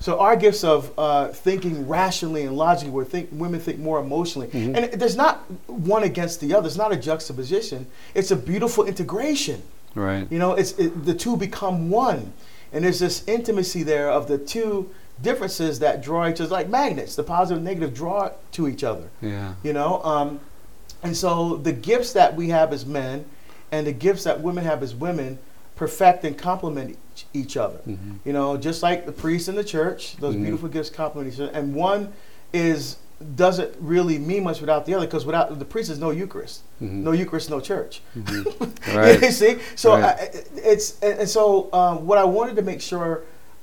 so 0.06 0.11
our 0.26 0.37
gifts 0.37 0.62
of 0.64 0.81
uh, 0.99 1.29
thinking 1.47 1.75
rationally 1.99 2.43
and 2.47 2.56
logically, 2.56 2.91
where 2.97 3.05
think 3.14 3.29
women 3.32 3.61
think 3.67 3.79
more 3.88 3.99
emotionally, 4.06 4.49
Mhm. 4.49 4.76
and 4.76 4.83
it, 4.87 4.99
there's 5.00 5.16
not 5.25 5.35
one 5.92 6.02
against 6.12 6.40
the 6.40 6.54
other. 6.54 6.66
It's 6.71 6.76
not 6.85 6.92
a 6.92 7.00
juxtaposition. 7.11 7.80
It's 8.14 8.30
a 8.30 8.37
beautiful 8.52 8.83
integration. 8.92 9.59
Right. 9.95 10.26
You 10.30 10.38
know, 10.42 10.52
it's 10.61 10.73
it, 10.85 10.90
the 11.11 11.14
two 11.25 11.37
become 11.37 11.76
one, 11.90 12.21
and 12.73 12.78
there's 12.85 12.99
this 13.07 13.16
intimacy 13.26 13.83
there 13.92 14.09
of 14.19 14.23
the 14.33 14.38
two 14.54 14.88
differences 15.23 15.78
that 15.80 16.02
draw 16.02 16.28
each 16.28 16.40
other 16.40 16.50
like 16.50 16.68
magnets. 16.68 17.16
The 17.16 17.23
positive 17.23 17.58
and 17.58 17.64
negative 17.64 17.94
draw 17.94 18.30
to 18.52 18.68
each 18.68 18.85
other. 18.85 19.08
Yeah. 19.23 19.54
You 19.62 19.73
know, 19.73 20.02
um, 20.02 20.40
and 21.02 21.16
so 21.16 21.56
the 21.56 21.73
gifts 21.73 22.12
that 22.14 22.37
we 22.37 22.49
have 22.50 22.73
as 22.73 22.85
men, 22.87 23.25
and 23.73 23.87
the 23.87 23.92
gifts 23.92 24.25
that 24.25 24.40
women 24.40 24.64
have 24.64 24.82
as 24.82 24.94
women, 24.94 25.38
perfect 25.75 26.25
and 26.25 26.37
complement 26.38 26.96
each, 27.14 27.26
each 27.35 27.56
other. 27.56 27.78
hmm 27.78 28.14
You 28.25 28.32
know, 28.32 28.56
just 28.56 28.82
like 28.82 29.06
the 29.06 29.12
priest 29.12 29.49
in 29.49 29.54
the 29.54 29.64
church, 29.64 30.16
those 30.16 30.35
Mhm. 30.35 30.42
beautiful 30.42 30.68
gifts 30.68 30.90
complement 30.90 31.32
each 31.35 31.40
other. 31.40 31.52
And 31.52 31.75
one 31.75 32.12
is 32.52 32.96
doesn't 33.35 33.75
really 33.80 34.18
mean 34.18 34.44
much 34.44 34.61
without 34.61 34.85
the 34.85 34.92
other 34.92 35.06
because 35.06 35.25
without 35.25 35.58
the 35.58 35.64
priest 35.64 35.88
is 35.90 35.99
no 35.99 36.11
Eucharist, 36.11 36.61
hmm 36.80 37.02
no 37.02 37.12
Eucharist, 37.12 37.49
no 37.49 37.61
church. 37.61 38.02
hmm 38.12 38.42
you 38.90 38.94
Right. 38.94 39.32
see, 39.32 39.56
so 39.75 39.92
Right. 39.94 40.04
I, 40.04 40.30
it's 40.56 40.99
and 41.00 41.20
and 41.20 41.28
so 41.28 41.73
um, 41.73 42.06
what 42.06 42.18
I 42.18 42.25
wanted 42.25 42.56
to 42.56 42.62
make 42.62 42.82
sure 42.82 43.23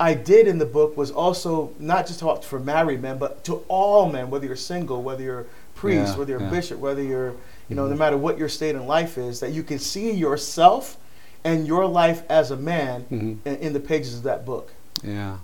I 0.10 0.13
did 0.13 0.48
in 0.48 0.57
the 0.57 0.65
book 0.65 0.98
was 0.98 1.12
also 1.12 1.72
not 1.79 2.07
just 2.07 2.19
talk 2.19 2.43
for 2.43 2.60
married 2.60 3.01
men, 3.01 3.17
but 3.17 3.43
to 3.45 3.63
all 3.69 4.12
men, 4.12 4.29
whether 4.29 4.45
you're 4.45 4.55
single, 4.74 5.01
whether 5.01 5.24
you're 5.24 5.45
priest, 5.75 6.13
Yeah, 6.13 6.17
whether 6.19 6.31
you're 6.33 6.41
yeah. 6.41 6.50
bishop, 6.50 6.77
whether 6.79 7.01
you're 7.01 7.33
you 7.69 7.75
know, 7.77 7.88
no 7.88 7.95
matter 7.95 8.17
what 8.17 8.38
your 8.38 8.50
state 8.50 8.75
in 8.75 8.86
life 8.86 9.17
is, 9.17 9.39
that 9.39 9.51
you 9.51 9.63
can 9.63 9.79
see 9.79 10.12
yourself 10.12 10.98
and 11.45 11.65
your 11.65 11.86
life 11.86 12.24
as 12.29 12.51
a 12.51 12.57
man 12.57 13.01
hmm 13.03 13.33
in, 13.45 13.55
in 13.65 13.74
the 13.74 13.79
pages 13.79 14.13
of 14.17 14.24
that 14.24 14.45
book. 14.45 14.74
Yeah. 15.01 15.38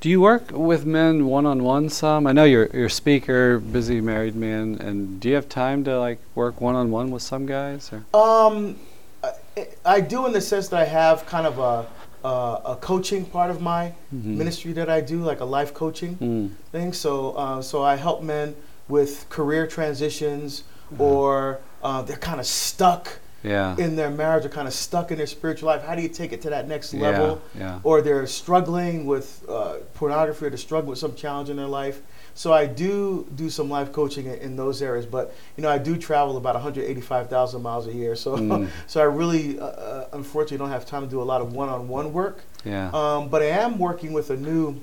Do 0.00 0.08
you 0.08 0.20
work 0.20 0.44
with 0.52 0.86
men 0.86 1.26
one 1.26 1.44
on 1.44 1.62
one 1.62 1.88
some? 1.90 2.26
I 2.26 2.32
know 2.32 2.44
you're 2.44 2.68
you're 2.72 2.86
a 2.86 2.90
speaker, 3.04 3.58
busy 3.58 4.00
married 4.00 4.36
man, 4.36 4.64
and 4.86 5.20
do 5.20 5.28
you 5.28 5.34
have 5.34 5.48
time 5.48 5.84
to 5.84 6.00
like 6.06 6.18
work 6.34 6.60
one 6.68 6.76
on 6.82 6.90
one 6.90 7.10
with 7.10 7.22
some 7.22 7.44
guys? 7.46 7.90
Or? 7.92 8.00
Um, 8.24 8.76
I, 9.22 9.30
I 9.96 10.00
do 10.00 10.26
in 10.26 10.32
the 10.32 10.40
sense 10.40 10.68
that 10.70 10.80
I 10.80 10.86
have 11.00 11.26
kind 11.26 11.46
of 11.46 11.58
a 11.58 11.86
a, 12.24 12.28
a 12.64 12.78
coaching 12.80 13.24
part 13.24 13.50
of 13.50 13.60
my 13.60 13.92
Mhm. 14.14 14.36
ministry 14.36 14.72
that 14.74 14.88
I 14.88 15.00
do, 15.00 15.22
like 15.22 15.40
a 15.40 15.44
life 15.44 15.72
coaching 15.74 16.16
Mm. 16.16 16.50
thing. 16.72 16.92
So 16.92 17.32
uh, 17.32 17.62
so 17.62 17.82
I 17.82 17.96
help 17.96 18.22
men 18.22 18.54
with 18.88 19.28
career 19.28 19.66
transitions 19.66 20.64
Uh-huh. 20.92 21.04
or 21.04 21.58
uh, 21.82 22.02
they're 22.02 22.16
kind 22.16 22.40
of 22.40 22.46
stuck 22.46 23.18
Yeah. 23.44 23.76
in 23.78 23.94
their 23.96 24.10
marriage 24.10 24.44
or 24.44 24.48
kind 24.48 24.66
of 24.66 24.74
stuck 24.74 25.10
in 25.12 25.16
their 25.18 25.26
spiritual 25.28 25.68
life. 25.68 25.82
How 25.84 25.94
do 25.94 26.02
you 26.02 26.08
take 26.08 26.32
it 26.32 26.40
to 26.42 26.50
that 26.50 26.66
next 26.66 26.92
level? 26.94 27.40
Yeah. 27.56 27.78
Or 27.84 28.00
they're 28.02 28.26
struggling 28.26 29.06
with 29.06 29.44
uh, 29.48 29.74
pornography 29.94 30.46
or 30.46 30.50
they're 30.50 30.58
struggling 30.58 30.90
with 30.90 30.98
some 30.98 31.14
challenge 31.14 31.48
in 31.50 31.56
their 31.56 31.66
life. 31.82 32.00
So 32.38 32.52
I 32.52 32.66
do 32.66 33.26
do 33.34 33.50
some 33.50 33.68
life 33.68 33.90
coaching 33.92 34.26
in, 34.26 34.34
in 34.34 34.56
those 34.56 34.80
areas, 34.80 35.06
but 35.06 35.34
you 35.56 35.62
know 35.64 35.68
I 35.68 35.78
do 35.78 35.96
travel 35.96 36.36
about 36.36 36.54
185,000 36.54 37.60
miles 37.60 37.88
a 37.88 37.92
year. 37.92 38.14
So 38.14 38.36
Mm. 38.36 38.68
so 38.86 39.00
I 39.00 39.04
really, 39.04 39.58
uh, 39.58 39.64
uh, 39.64 40.08
unfortunately, 40.12 40.58
don't 40.58 40.70
have 40.70 40.86
time 40.86 41.02
to 41.02 41.10
do 41.10 41.20
a 41.20 41.24
lot 41.32 41.40
of 41.40 41.52
one-on-one 41.52 42.12
work. 42.12 42.44
Yeah. 42.64 42.90
Um, 42.94 43.28
but 43.28 43.42
I 43.42 43.46
am 43.46 43.76
working 43.76 44.12
with 44.12 44.30
a 44.30 44.36
new 44.36 44.76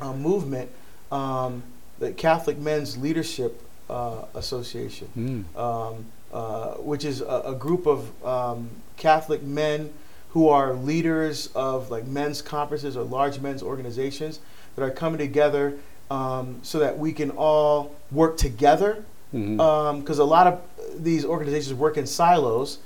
uh, 0.00 0.12
movement, 0.12 0.70
um, 1.12 1.62
the 2.00 2.10
Catholic 2.12 2.58
Men's 2.58 2.96
Leadership 2.98 3.62
uh, 3.88 4.24
Association, 4.34 5.06
Mm. 5.16 5.56
um, 5.56 6.06
uh, 6.32 6.74
which 6.90 7.04
is 7.04 7.20
a, 7.20 7.42
a 7.46 7.54
group 7.54 7.86
of 7.86 8.10
um, 8.26 8.70
Catholic 8.96 9.44
men 9.44 9.90
who 10.30 10.48
are 10.48 10.72
leaders 10.74 11.48
of 11.54 11.92
like 11.92 12.06
men's 12.08 12.42
conferences 12.42 12.96
or 12.96 13.04
large 13.04 13.38
men's 13.38 13.62
organizations 13.62 14.40
that 14.74 14.82
are 14.82 14.90
coming 14.90 15.18
together 15.18 15.74
um, 16.12 16.58
so 16.62 16.78
that 16.78 16.98
we 16.98 17.12
can 17.12 17.30
all 17.30 17.94
work 18.10 18.36
together 18.36 19.04
because 19.30 20.18
a 20.18 20.24
lot 20.24 20.46
of 20.46 20.60
these 21.02 21.24
organizations 21.24 21.72
work 21.74 21.96
in 21.96 22.06
silos, 22.06 22.78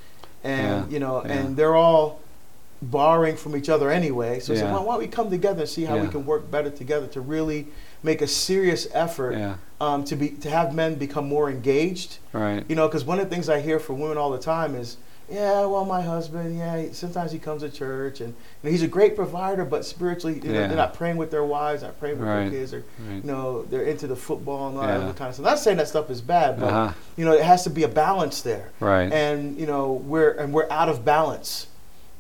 and 0.45 0.87
Yeah, 0.87 0.93
you 0.93 1.01
know, 1.01 1.25
yeah. 1.25 1.33
and 1.33 1.57
they're 1.57 1.75
all 1.75 2.21
borrowing 2.81 3.37
from 3.37 3.57
each 3.57 3.69
other 3.69 3.91
anyway. 3.91 4.39
So, 4.39 4.53
like, 4.53 4.63
Yeah. 4.63 4.73
why, 4.73 4.81
why 4.81 4.93
don't 4.95 5.01
we 5.01 5.09
come 5.09 5.29
together 5.29 5.63
and 5.63 5.69
see 5.69 5.85
how 5.85 5.99
we 5.99 6.09
can 6.09 6.25
work 6.25 6.49
better 6.51 6.71
together 6.71 7.07
to 7.09 7.21
really 7.21 7.67
make 8.03 8.23
a 8.23 8.29
serious 8.29 8.87
effort 8.93 9.33
yeah. 9.33 9.55
um, 9.81 10.05
to 10.05 10.15
be 10.15 10.29
to 10.29 10.49
have 10.51 10.73
men 10.73 10.95
become 10.95 11.27
more 11.27 11.51
engaged. 11.51 12.19
Right. 12.33 12.63
You 12.69 12.77
know, 12.77 12.87
because 12.87 13.05
one 13.05 13.19
of 13.19 13.29
the 13.29 13.35
things 13.35 13.49
I 13.49 13.61
hear 13.61 13.81
from 13.81 13.99
women 13.99 14.19
all 14.19 14.31
the 14.31 14.39
time 14.39 14.77
is, 14.77 14.99
yeah, 15.29 15.65
well, 15.67 15.85
my 15.85 16.01
husband, 16.03 16.57
yeah, 16.57 16.79
he- 16.83 16.93
sometimes 16.93 17.33
he 17.33 17.39
comes 17.39 17.63
to 17.63 17.69
church 17.69 18.21
and 18.21 18.31
you 18.31 18.35
know, 18.65 18.71
he's 18.71 18.83
a 18.83 18.89
great 18.89 19.17
provider, 19.17 19.65
but 19.65 19.85
spiritually, 19.85 20.41
you 20.43 20.53
know, 20.53 20.61
Yeah. 20.61 20.67
they're 20.69 20.77
not 20.77 20.95
praying 20.95 21.17
with 21.17 21.31
their 21.31 21.45
wives, 21.45 21.83
not 21.83 21.99
praying 21.99 22.19
with 22.19 22.29
Right. 22.29 22.43
their 22.49 22.51
kids, 22.61 22.73
or 22.73 22.85
Right. 23.09 23.17
you 23.25 23.31
know, 23.31 23.63
they're 23.65 23.83
into 23.83 24.07
the 24.07 24.17
football 24.17 24.69
and 24.69 24.77
all 24.79 24.87
that 24.87 24.99
Yeah. 24.99 25.05
other 25.05 25.13
kind 25.15 25.29
of 25.29 25.35
stuff. 25.35 25.45
Not 25.47 25.59
saying 25.59 25.77
that 25.79 25.89
stuff 25.89 26.11
is 26.11 26.21
bad, 26.21 26.61
but 26.61 26.69
Uh-huh. 26.69 26.93
you 27.17 27.25
know, 27.25 27.33
it 27.33 27.43
has 27.43 27.65
to 27.65 27.71
be 27.71 27.83
a 27.83 27.89
balance 27.89 28.43
there. 28.43 28.71
Right. 28.81 29.13
And 29.13 29.59
you 29.59 29.67
know, 29.67 29.93
we're 30.07 30.31
and 30.33 30.53
we're 30.53 30.71
out 30.71 30.89
of 30.89 31.05
balance 31.05 31.67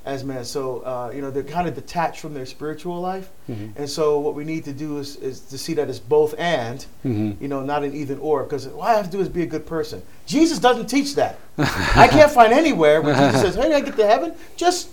as 0.06 0.22
men. 0.25 0.44
So 0.44 0.80
uh, 0.80 1.10
you 1.14 1.20
know, 1.20 1.30
they're 1.30 1.42
kind 1.42 1.66
of 1.68 1.75
detached 1.75 2.20
from 2.20 2.32
their 2.32 2.46
spiritual 2.46 3.00
life. 3.00 3.28
Mhm. 3.50 3.72
And 3.76 3.90
so 3.90 4.18
what 4.20 4.34
we 4.34 4.44
need 4.44 4.64
to 4.64 4.72
do 4.72 4.98
is, 4.98 5.16
is 5.16 5.40
to 5.40 5.58
see 5.58 5.75
that 5.75 5.90
it's 5.90 5.98
both 5.98 6.34
and, 6.38 6.86
Mhm. 7.04 7.40
you 7.40 7.48
know, 7.48 7.60
not 7.62 7.82
an 7.84 7.92
either 7.92 8.16
or. 8.16 8.44
Because 8.44 8.68
all 8.68 8.82
I 8.82 8.94
have 8.94 9.06
to 9.06 9.10
do 9.10 9.20
is 9.20 9.28
be 9.28 9.42
a 9.42 9.46
good 9.46 9.66
person. 9.66 10.00
Jesus 10.25 10.58
doesn't 10.60 10.86
teach 10.86 11.16
that. 11.16 11.38
I 11.58 12.08
can't 12.08 12.30
find 12.30 12.52
anywhere 12.52 13.02
where 13.02 13.14
Jesus 13.14 13.40
says, 13.42 13.54
"Hey, 13.56 13.75
I 13.75 13.80
get 13.80 13.96
to 13.96 14.06
heaven. 14.06 14.32
Just, 14.56 14.88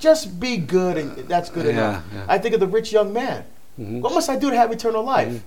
just 0.00 0.38
be 0.40 0.56
good, 0.56 0.98
and 0.98 1.16
that's 1.28 1.48
good 1.48 1.64
Yeah, 1.66 1.70
enough." 1.72 2.02
yeah. 2.12 2.24
I 2.28 2.38
think 2.38 2.52
of 2.54 2.60
the 2.60 2.66
rich 2.66 2.92
young 2.92 3.12
man. 3.12 3.44
Mhm. 3.80 4.00
What 4.00 4.12
must 4.14 4.28
I 4.28 4.36
do 4.36 4.50
to 4.50 4.56
have 4.56 4.72
eternal 4.72 5.04
life? 5.04 5.28
Mhm. 5.32 5.40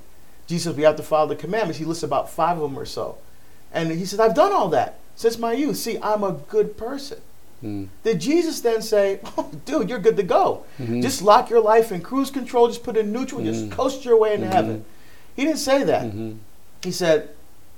Jesus 0.47 0.75
we 0.75 0.83
have 0.83 0.95
to 0.95 1.03
follow 1.03 1.27
the 1.27 1.35
commandments. 1.35 1.77
He 1.77 1.85
lists 1.85 2.03
about 2.03 2.29
five 2.29 2.55
of 2.57 2.63
them 2.63 2.79
or 2.79 2.85
so, 2.85 3.15
and 3.73 3.91
he 3.91 4.05
says, 4.05 4.19
"I've 4.19 4.33
done 4.33 4.51
all 4.53 4.69
that 4.69 4.95
since 5.15 5.37
my 5.37 5.51
youth. 5.53 5.77
See, 5.77 5.99
I'm 6.01 6.23
a 6.23 6.31
good 6.31 6.77
person." 6.77 7.17
Mm. 7.63 7.87
Did 8.03 8.19
Jesus 8.19 8.61
then 8.61 8.81
say, 8.81 9.19
"Oh, 9.37 9.51
dude, 9.65 9.89
you're 9.89 9.99
good 9.99 10.17
to 10.17 10.23
go. 10.23 10.63
Mhm. 10.79 11.01
Just 11.01 11.21
lock 11.21 11.49
your 11.49 11.61
life 11.61 11.91
in 11.91 12.01
cruise 12.01 12.31
control. 12.31 12.67
Just 12.67 12.83
put 12.83 12.95
it 12.95 13.01
in 13.01 13.11
neutral. 13.11 13.43
Just 13.43 13.65
Mhm. 13.65 13.71
coast 13.71 14.05
your 14.05 14.17
way 14.17 14.33
into 14.33 14.47
Mhm. 14.47 14.53
heaven." 14.53 14.85
He 15.35 15.43
didn't 15.45 15.59
say 15.59 15.83
that. 15.83 16.03
Mhm. 16.11 16.37
He 16.83 16.91
said, 16.91 17.29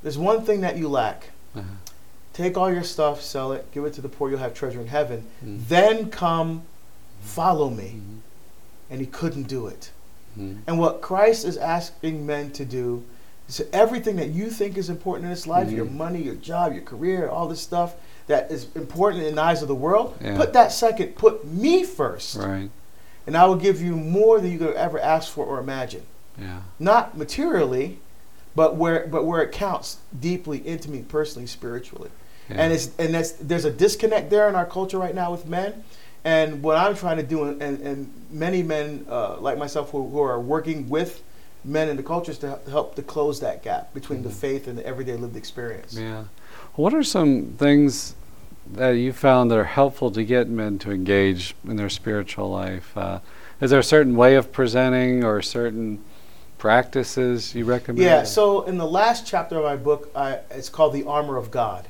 "There's 0.03 0.17
one 0.17 0.43
thing 0.43 0.61
that 0.61 0.77
you 0.77 0.87
lack. 0.87 1.31
Uh-huh. 1.55 1.65
Take 2.33 2.57
all 2.57 2.71
your 2.71 2.83
stuff, 2.83 3.21
sell 3.21 3.51
it, 3.51 3.71
give 3.71 3.83
it 3.85 3.93
to 3.93 4.01
the 4.01 4.09
poor. 4.09 4.29
You'll 4.29 4.39
have 4.39 4.53
treasure 4.53 4.79
in 4.79 4.87
heaven. 4.87 5.25
Mhm. 5.43 5.67
Then 5.67 6.09
come, 6.09 6.63
follow 7.21 7.69
me." 7.69 7.95
Mhm. 7.97 8.19
And 8.89 8.99
he 8.99 9.07
couldn't 9.07 9.47
do 9.47 9.67
it. 9.67 9.91
Mhm. 10.39 10.59
And 10.67 10.79
what 10.79 11.01
Christ 11.01 11.43
is 11.43 11.57
asking 11.57 12.25
men 12.25 12.51
to 12.51 12.65
do 12.65 13.03
is 13.49 13.63
everything 13.73 14.15
that 14.17 14.29
you 14.29 14.49
think 14.49 14.77
is 14.77 14.89
important 14.89 15.25
in 15.25 15.31
this 15.31 15.45
life, 15.47 15.71
your 15.71 15.85
money, 15.85 16.21
your 16.21 16.35
job, 16.35 16.73
your 16.73 16.83
career, 16.83 17.27
all 17.27 17.47
this 17.47 17.61
stuff 17.61 17.95
that 18.31 18.49
is 18.49 18.67
important 18.75 19.23
in 19.23 19.35
the 19.35 19.41
eyes 19.41 19.61
of 19.61 19.67
the 19.67 19.75
world, 19.75 20.15
Yeah. 20.23 20.37
put 20.37 20.53
that 20.53 20.71
second. 20.71 21.15
Put 21.15 21.45
me 21.45 21.83
first. 21.83 22.35
Right. 22.37 22.69
And 23.27 23.37
I 23.37 23.45
will 23.45 23.55
give 23.57 23.81
you 23.81 23.95
more 23.95 24.39
than 24.39 24.51
you 24.51 24.57
could 24.57 24.75
ever 24.75 24.99
ask 24.99 25.31
for 25.31 25.45
or 25.45 25.59
imagine. 25.59 26.03
Yeah. 26.39 26.61
Not 26.79 27.17
materially, 27.17 27.99
but 28.55 28.75
where 28.75 29.05
but 29.07 29.25
where 29.25 29.41
it 29.41 29.51
counts 29.51 29.97
deeply, 30.19 30.59
intimately, 30.59 31.03
personally, 31.03 31.45
spiritually. 31.47 32.09
Yeah. 32.49 32.55
And 32.61 32.73
it's 32.73 32.89
and 32.97 33.13
that's 33.13 33.31
there's 33.33 33.65
a 33.65 33.71
disconnect 33.71 34.29
there 34.29 34.47
in 34.49 34.55
our 34.55 34.65
culture 34.65 34.97
right 34.97 35.13
now 35.13 35.31
with 35.31 35.45
men. 35.45 35.83
And 36.23 36.61
what 36.63 36.77
I'm 36.77 36.95
trying 36.95 37.17
to 37.17 37.23
do, 37.23 37.43
and, 37.45 37.61
and, 37.61 38.13
many 38.29 38.61
men 38.61 39.05
uh, 39.09 39.37
like 39.39 39.57
myself 39.57 39.89
who, 39.89 40.07
who 40.07 40.19
are 40.21 40.39
working 40.39 40.87
with 40.87 41.23
men 41.65 41.89
in 41.89 41.97
the 41.97 42.03
culture, 42.03 42.31
is 42.31 42.37
to 42.39 42.59
help- 42.69 42.93
to 42.95 43.01
close 43.01 43.39
that 43.39 43.63
gap 43.63 43.91
between 43.93 44.21
the 44.21 44.29
Mhm. 44.29 44.33
faith 44.45 44.67
and 44.67 44.77
the 44.77 44.85
everyday 44.85 45.15
lived 45.17 45.35
experience. 45.35 45.93
Yeah. 45.95 46.25
What 46.75 46.93
are 46.93 47.03
some 47.03 47.55
things 47.57 48.13
that 48.73 48.91
you 48.91 49.13
found 49.13 49.51
that 49.51 49.57
are 49.57 49.63
helpful 49.65 50.11
to 50.11 50.23
get 50.23 50.49
men 50.49 50.79
to 50.79 50.91
engage 50.91 51.55
in 51.67 51.75
their 51.75 51.89
spiritual 51.89 52.49
life? 52.49 52.95
Uh, 52.97 53.19
is 53.59 53.69
there 53.71 53.79
a 53.79 53.83
certain 53.83 54.15
way 54.15 54.35
of 54.35 54.51
presenting 54.51 55.23
or 55.23 55.41
certain 55.41 56.03
practices 56.57 57.53
you 57.55 57.65
recommend? 57.65 58.03
Yeah. 58.03 58.23
So 58.23 58.63
in 58.63 58.77
the 58.77 58.85
last 58.87 59.25
chapter 59.25 59.57
of 59.57 59.63
my 59.63 59.75
book, 59.75 60.09
I, 60.15 60.39
it's 60.51 60.69
called 60.69 60.93
the 60.93 61.03
armor 61.05 61.37
of 61.37 61.51
God. 61.51 61.87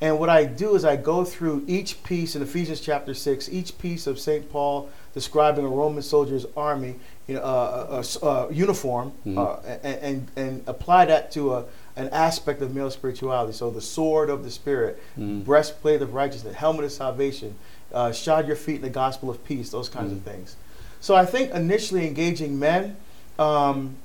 And 0.00 0.18
what 0.18 0.28
I 0.28 0.44
do 0.44 0.74
is 0.74 0.84
I 0.84 0.96
go 0.96 1.24
through 1.24 1.64
each 1.66 2.02
piece 2.02 2.34
in 2.36 2.42
Ephesians 2.42 2.80
chapter 2.80 3.14
six, 3.14 3.48
each 3.48 3.78
piece 3.78 4.06
of 4.06 4.18
Saint 4.18 4.50
Paul 4.50 4.90
describing 5.14 5.64
a 5.64 5.68
Roman 5.68 6.02
soldier's 6.02 6.46
army, 6.56 6.96
you 7.28 7.36
know, 7.36 7.42
uh, 7.42 7.44
uh, 7.44 8.02
uh, 8.22 8.26
uh, 8.26 8.48
uniform, 8.50 9.12
Mhm. 9.24 9.38
uh, 9.38 9.56
and, 9.82 9.98
and 10.02 10.28
and 10.36 10.62
apply 10.66 11.04
that 11.06 11.30
to 11.32 11.54
a 11.54 11.64
an 11.96 12.08
aspect 12.10 12.60
of 12.60 12.74
male 12.74 12.90
spirituality. 12.90 13.52
So 13.52 13.70
the 13.70 13.80
sword 13.80 14.28
of 14.30 14.42
the 14.44 14.50
spirit, 14.50 15.00
Mm. 15.18 15.44
breastplate 15.44 16.02
of 16.02 16.14
righteousness, 16.14 16.54
helmet 16.56 16.84
of 16.84 16.92
salvation, 16.92 17.54
uh, 17.92 18.10
shod 18.12 18.46
your 18.46 18.56
feet 18.56 18.76
in 18.76 18.82
the 18.82 18.90
gospel 18.90 19.30
of 19.30 19.44
peace, 19.44 19.70
those 19.70 19.88
kinds 19.88 20.12
Mhm. 20.12 20.16
of 20.16 20.22
things. 20.22 20.56
So 21.00 21.14
I 21.14 21.24
think 21.24 21.52
initially 21.52 22.06
engaging 22.06 22.58
men, 22.58 22.96
um, 23.38 23.96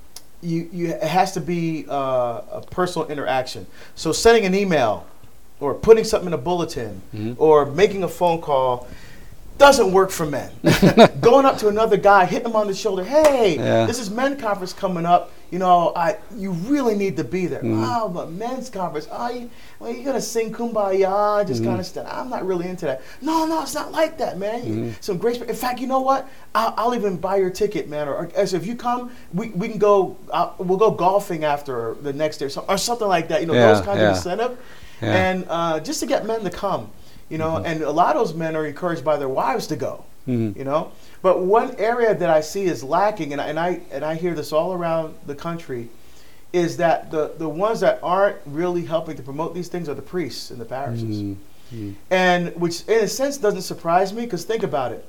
you, 0.42 0.70
you 0.72 0.88
it 0.90 1.04
has 1.04 1.32
to 1.34 1.42
be 1.42 1.86
uh, 1.90 2.42
a 2.52 2.64
personal 2.70 3.08
interaction. 3.08 3.66
So 3.96 4.12
sending 4.12 4.46
an 4.46 4.54
email, 4.56 5.06
or 5.60 5.74
putting 5.74 6.04
something 6.06 6.28
in 6.28 6.34
a 6.34 6.38
bulletin, 6.38 7.02
Mhm. 7.14 7.36
or 7.38 7.66
making 7.66 8.04
a 8.04 8.08
phone 8.08 8.40
call. 8.40 8.88
Doesn't 9.58 9.92
work 9.92 10.10
for 10.10 10.26
men. 10.26 10.52
Going 11.20 11.46
up 11.46 11.58
to 11.58 11.68
another 11.68 11.98
guy, 11.98 12.24
hitting 12.26 12.50
him 12.52 12.56
on 12.56 12.68
the 12.68 12.74
shoulder, 12.74 13.04
hey, 13.04 13.58
Yeah. 13.58 13.86
this 13.86 14.00
is 14.00 14.10
men 14.10 14.38
conference 14.40 14.72
coming 14.72 15.06
up. 15.06 15.32
You 15.52 15.58
know, 15.58 15.94
I 15.96 16.18
you 16.36 16.52
really 16.52 16.96
need 16.96 17.18
to 17.18 17.24
be 17.24 17.48
there. 17.48 17.62
Mhm. 17.64 17.82
Wow, 17.82 18.12
but 18.14 18.32
men's 18.32 18.70
conference, 18.70 19.08
oh, 19.12 19.30
you, 19.32 19.50
well, 19.80 19.92
you're 19.92 20.04
gonna 20.06 20.22
sing 20.22 20.54
kumbaya, 20.54 21.46
just 21.48 21.62
Mhm. 21.64 21.66
kind 21.66 21.80
of 21.80 21.86
stuff. 21.88 22.08
I'm 22.10 22.30
not 22.30 22.46
really 22.46 22.68
into 22.68 22.86
that. 22.86 23.02
No, 23.22 23.46
no, 23.48 23.62
it's 23.64 23.74
not 23.74 23.92
like 23.92 24.20
that, 24.20 24.38
man. 24.38 24.62
Mhm. 24.62 24.94
Some 25.04 25.18
great. 25.18 25.42
In 25.42 25.56
fact, 25.56 25.80
you 25.80 25.88
know 25.88 26.02
what? 26.02 26.28
I'll, 26.54 26.74
I'll 26.78 26.96
even 26.96 27.18
buy 27.18 27.38
your 27.38 27.50
ticket, 27.50 27.90
man. 27.90 28.08
Or, 28.08 28.14
or 28.14 28.30
as 28.36 28.54
if 28.54 28.68
you 28.68 28.76
come, 28.76 29.10
we, 29.34 29.50
we 29.50 29.70
can 29.70 29.80
go. 29.80 30.18
Uh, 30.32 30.52
we'll 30.60 30.78
go 30.78 30.92
golfing 30.92 31.44
after 31.44 31.96
the 32.02 32.14
next 32.14 32.38
day, 32.38 32.46
or, 32.46 32.50
so, 32.50 32.64
or 32.70 32.78
something 32.78 33.08
like 33.08 33.28
that. 33.30 33.42
You 33.42 33.48
know, 33.48 33.54
Yeah, 33.54 33.74
those 33.74 33.86
kinds 33.86 34.00
yeah. 34.02 34.10
of 34.12 34.16
incentive, 34.18 34.58
Yeah. 35.02 35.16
and 35.16 35.46
uh, 35.50 35.80
just 35.80 36.00
to 36.02 36.06
get 36.06 36.26
men 36.28 36.42
to 36.44 36.52
come. 36.52 36.90
You 37.30 37.38
know, 37.40 37.52
Mhm. 37.58 37.66
and 37.66 37.82
a 37.84 37.92
lot 37.92 38.16
of 38.16 38.28
those 38.28 38.36
men 38.36 38.56
are 38.56 38.66
encouraged 38.68 39.04
by 39.04 39.18
their 39.18 39.30
wives 39.30 39.68
to 39.68 39.76
go 39.76 40.04
Mhm. 40.28 40.56
you 40.58 40.64
know 40.64 40.92
but 41.22 41.42
one 41.42 41.76
area 41.78 42.14
that 42.16 42.30
i 42.30 42.42
see 42.42 42.64
is 42.64 42.84
lacking 42.84 43.32
and 43.34 43.42
I, 43.42 43.48
and 43.50 43.60
I 43.60 43.82
and 43.92 44.04
i 44.06 44.16
hear 44.16 44.34
this 44.34 44.52
all 44.54 44.74
around 44.74 45.16
the 45.26 45.36
country 45.36 45.90
is 46.54 46.78
that 46.78 47.12
the 47.12 47.34
the 47.38 47.48
ones 47.50 47.80
that 47.82 48.00
aren't 48.02 48.38
really 48.46 48.86
helping 48.86 49.16
to 49.18 49.24
promote 49.24 49.54
these 49.54 49.68
things 49.68 49.88
are 49.90 49.94
the 49.94 50.02
priests 50.02 50.50
in 50.52 50.60
the 50.60 50.66
parishes 50.66 51.22
Mhm. 51.22 51.36
Mhm. 51.74 51.94
and 52.10 52.56
which 52.56 52.82
in 52.88 53.04
a 53.04 53.08
sense 53.08 53.38
doesn't 53.38 53.62
surprise 53.62 54.12
me 54.14 54.24
because 54.24 54.44
think 54.46 54.64
about 54.64 54.92
it 54.92 55.06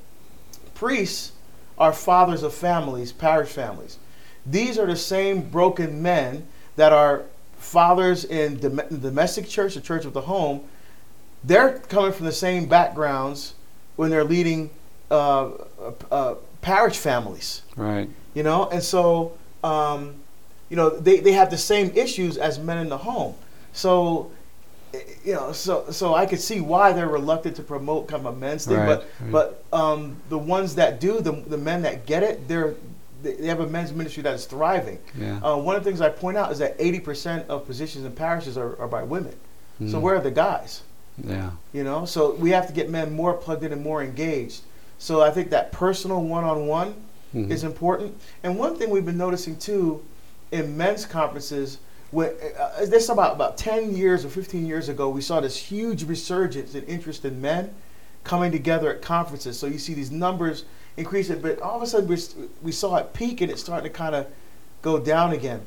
priests 0.74 1.32
are 1.78 1.92
fathers 1.92 2.42
of 2.42 2.52
families 2.52 3.12
parish 3.12 3.48
families 3.48 3.98
these 4.46 4.78
are 4.78 4.86
the 4.86 4.96
same 4.96 5.40
broken 5.42 6.02
men 6.02 6.46
that 6.76 6.92
are 6.92 7.22
fathers 7.58 8.24
in 8.24 8.58
dom- 8.58 8.80
domestic 9.00 9.46
church 9.48 9.74
the 9.74 9.80
church 9.80 10.04
of 10.04 10.12
the 10.12 10.22
home 10.22 10.60
they're 11.44 11.78
coming 11.88 12.12
from 12.12 12.26
the 12.26 12.32
same 12.32 12.66
backgrounds 12.66 13.54
when 13.96 14.10
they're 14.10 14.24
leading 14.24 14.68
uh, 15.10 15.50
uh, 16.10 16.34
parish 16.62 16.98
families 16.98 17.62
Right. 17.76 18.08
you 18.34 18.42
know 18.42 18.68
and 18.68 18.82
so 18.82 19.32
um, 19.64 20.14
you 20.68 20.76
know 20.76 20.90
they, 20.90 21.20
they 21.20 21.32
have 21.32 21.50
the 21.50 21.58
same 21.58 21.90
issues 21.94 22.36
as 22.36 22.58
men 22.58 22.78
in 22.78 22.88
the 22.88 22.98
home 22.98 23.34
so 23.72 24.30
you 25.24 25.32
know 25.34 25.52
so 25.52 25.84
so 25.90 26.14
i 26.14 26.26
could 26.26 26.40
see 26.40 26.60
why 26.60 26.92
they're 26.92 27.08
reluctant 27.08 27.54
to 27.56 27.62
promote 27.62 28.08
kind 28.08 28.26
of 28.26 28.34
a 28.34 28.38
men's 28.38 28.66
thing 28.66 28.76
Right, 28.76 28.86
but 28.86 29.08
right. 29.20 29.32
but 29.70 29.78
um, 29.78 30.16
the 30.28 30.38
ones 30.38 30.74
that 30.76 31.00
do 31.00 31.20
the, 31.20 31.32
the 31.32 31.58
men 31.58 31.82
that 31.82 32.06
get 32.06 32.22
it 32.22 32.46
they're 32.48 32.74
they 33.22 33.46
have 33.46 33.60
a 33.60 33.66
men's 33.68 33.92
ministry 33.92 34.22
that 34.22 34.34
is 34.34 34.46
thriving 34.46 34.98
Yeah. 35.16 35.38
uh, 35.42 35.56
one 35.56 35.76
of 35.76 35.84
the 35.84 35.90
things 35.90 36.00
i 36.00 36.08
point 36.08 36.36
out 36.36 36.50
is 36.52 36.58
that 36.58 36.76
80% 36.78 37.46
of 37.48 37.66
positions 37.66 38.04
in 38.04 38.12
parishes 38.12 38.56
are, 38.58 38.78
are 38.80 38.88
by 38.88 39.02
women 39.02 39.34
so 39.78 39.84
Mhm. 39.96 40.00
where 40.02 40.16
are 40.16 40.20
the 40.20 40.30
guys 40.30 40.82
Yeah. 41.24 41.50
you 41.72 41.84
know 41.84 42.04
so 42.04 42.34
we 42.34 42.50
have 42.50 42.66
to 42.66 42.72
get 42.72 42.90
men 42.90 43.12
more 43.12 43.34
plugged 43.34 43.62
in 43.62 43.72
and 43.72 43.82
more 43.82 44.02
engaged 44.02 44.62
so 45.00 45.20
i 45.20 45.30
think 45.30 45.50
that 45.50 45.72
personal 45.72 46.22
one-on-one 46.22 46.94
Mhm. 47.34 47.50
is 47.50 47.62
important 47.64 48.16
and 48.44 48.56
one 48.58 48.76
thing 48.76 48.90
we've 48.90 49.04
been 49.06 49.16
noticing 49.18 49.56
too 49.56 50.02
in 50.52 50.76
men's 50.76 51.04
conferences, 51.06 51.78
when, 52.10 52.30
uh, 52.58 52.84
this 52.86 53.08
about 53.08 53.34
about 53.36 53.56
10 53.56 53.94
years 53.96 54.24
or 54.24 54.28
15 54.28 54.66
years 54.66 54.88
ago, 54.88 55.08
we 55.08 55.20
saw 55.20 55.38
this 55.40 55.56
huge 55.56 56.02
resurgence 56.02 56.74
in 56.74 56.82
interest 56.86 57.24
in 57.24 57.40
men 57.40 57.70
coming 58.24 58.50
together 58.50 58.90
at 58.92 59.00
conferences. 59.00 59.56
So 59.56 59.68
you 59.68 59.78
see 59.78 59.94
these 59.94 60.10
numbers 60.10 60.64
increasing, 60.96 61.38
but 61.40 61.60
all 61.62 61.76
of 61.76 61.82
a 61.82 61.86
sudden 61.86 62.08
we 62.08 62.18
we 62.64 62.72
saw 62.72 62.96
it 62.96 63.12
peak 63.14 63.40
and 63.42 63.48
it's 63.50 63.60
starting 63.62 63.88
to 63.92 63.96
kind 63.96 64.16
of 64.16 64.26
go 64.82 64.98
down 64.98 65.30
again. 65.32 65.60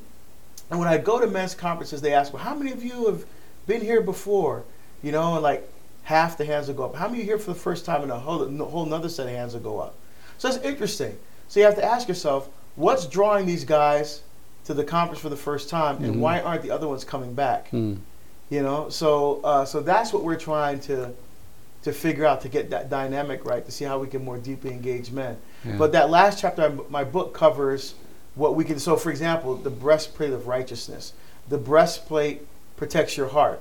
And 0.69 0.79
when 0.79 0.89
I 0.89 0.97
go 0.97 1.17
to 1.17 1.27
men's 1.27 1.55
conferences, 1.55 2.01
they 2.01 2.13
ask, 2.13 2.33
well, 2.33 2.43
how 2.43 2.55
many 2.55 2.73
of 2.73 2.83
you 2.83 3.05
have 3.05 3.23
been 3.67 3.79
here 3.79 4.01
before? 4.01 4.63
You 5.01 5.13
know, 5.13 5.35
and 5.35 5.43
like 5.43 5.63
half 6.03 6.37
the 6.37 6.45
hands 6.45 6.67
will 6.67 6.75
go 6.75 6.83
up. 6.85 6.95
How 6.95 7.07
many 7.07 7.21
are 7.21 7.25
here 7.25 7.37
for 7.39 7.51
the 7.53 7.59
first 7.59 7.85
time? 7.85 8.01
And 8.03 8.11
a 8.11 8.19
whole, 8.19 8.43
a 8.43 8.65
whole 8.65 8.85
another 8.85 9.09
set 9.09 9.27
of 9.27 9.33
hands 9.33 9.53
will 9.53 9.61
go 9.61 9.79
up. 9.79 9.95
So 10.37 10.47
it's 10.49 10.57
interesting. 10.57 11.17
So 11.47 11.59
you 11.59 11.65
have 11.65 11.75
to 11.75 11.83
ask 11.83 12.07
yourself, 12.07 12.49
what's 12.75 13.05
drawing 13.05 13.45
these 13.45 13.63
guys 13.65 14.21
to 14.65 14.73
the 14.73 14.83
conference 14.83 15.21
for 15.21 15.29
the 15.29 15.35
first 15.35 15.69
time, 15.69 16.03
and 16.03 16.15
Mhm. 16.15 16.19
why 16.19 16.39
aren't 16.39 16.61
the 16.61 16.71
other 16.71 16.87
ones 16.87 17.03
coming 17.03 17.33
back? 17.33 17.69
Hmm. 17.69 17.95
You 18.49 18.61
know, 18.61 18.89
so 18.89 19.39
uh, 19.43 19.65
so 19.65 19.79
that's 19.81 20.13
what 20.13 20.23
we're 20.23 20.35
trying 20.37 20.79
to 20.81 21.11
to 21.83 21.91
figure 21.91 22.25
out 22.25 22.39
to 22.41 22.47
get 22.49 22.69
that 22.69 22.89
dynamic 22.89 23.43
right 23.43 23.65
to 23.65 23.71
see 23.71 23.83
how 23.83 23.99
we 23.99 24.07
can 24.07 24.23
more 24.23 24.37
deeply 24.37 24.71
engage 24.71 25.11
men. 25.11 25.35
Yeah. 25.65 25.75
But 25.77 25.91
that 25.91 26.09
last 26.09 26.39
chapter 26.39 26.61
of 26.63 26.89
my 26.89 27.03
book 27.03 27.33
covers 27.33 27.93
what 28.35 28.55
we 28.55 28.63
can. 28.63 28.79
So, 28.79 28.95
for 28.95 29.09
example, 29.09 29.55
the 29.55 29.69
breastplate 29.69 30.31
of 30.31 30.47
righteousness. 30.47 31.11
The 31.49 31.57
breastplate 31.57 32.47
protects 32.77 33.17
your 33.17 33.27
heart. 33.27 33.59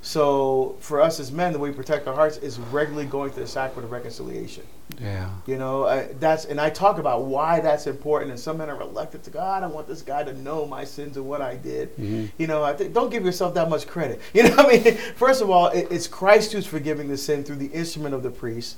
So, 0.00 0.76
for 0.80 1.00
us 1.00 1.18
as 1.18 1.32
men, 1.32 1.52
the 1.52 1.58
way 1.58 1.70
we 1.70 1.76
protect 1.76 2.06
our 2.06 2.14
hearts 2.14 2.36
is 2.38 2.58
regularly 2.58 3.06
going 3.06 3.30
to 3.32 3.40
the 3.40 3.46
sacrament 3.46 3.84
of 3.86 3.90
reconciliation. 3.90 4.62
yeah. 5.02 5.28
You 5.46 5.58
know, 5.58 5.86
I, 5.86 6.04
that's 6.20 6.44
and 6.44 6.60
I 6.60 6.70
talk 6.70 6.98
about 6.98 7.24
why 7.24 7.60
that's 7.60 7.86
important. 7.88 8.30
And 8.30 8.38
some 8.38 8.58
men 8.58 8.70
are 8.70 8.76
reluctant 8.76 9.24
to 9.24 9.30
God. 9.30 9.62
I 9.62 9.66
want 9.66 9.88
this 9.88 10.02
guy 10.02 10.22
to 10.22 10.32
know 10.40 10.66
my 10.66 10.84
sins 10.84 11.16
and 11.16 11.26
what 11.26 11.42
I 11.42 11.56
did. 11.56 11.96
Mhm. 11.96 12.30
You 12.38 12.46
know, 12.46 12.62
I 12.62 12.74
think 12.74 12.94
don't 12.94 13.10
give 13.10 13.24
yourself 13.24 13.54
that 13.54 13.68
much 13.68 13.86
credit. 13.86 14.20
You 14.34 14.44
know, 14.44 14.54
what 14.56 14.66
I 14.66 14.84
mean, 14.84 14.94
first 15.16 15.42
of 15.42 15.50
all, 15.50 15.66
it, 15.68 15.88
it's 15.90 16.06
Christ 16.06 16.52
who's 16.52 16.66
forgiving 16.66 17.08
the 17.08 17.16
sin 17.18 17.42
through 17.44 17.56
the 17.56 17.66
instrument 17.66 18.14
of 18.14 18.22
the 18.22 18.30
priest. 18.30 18.76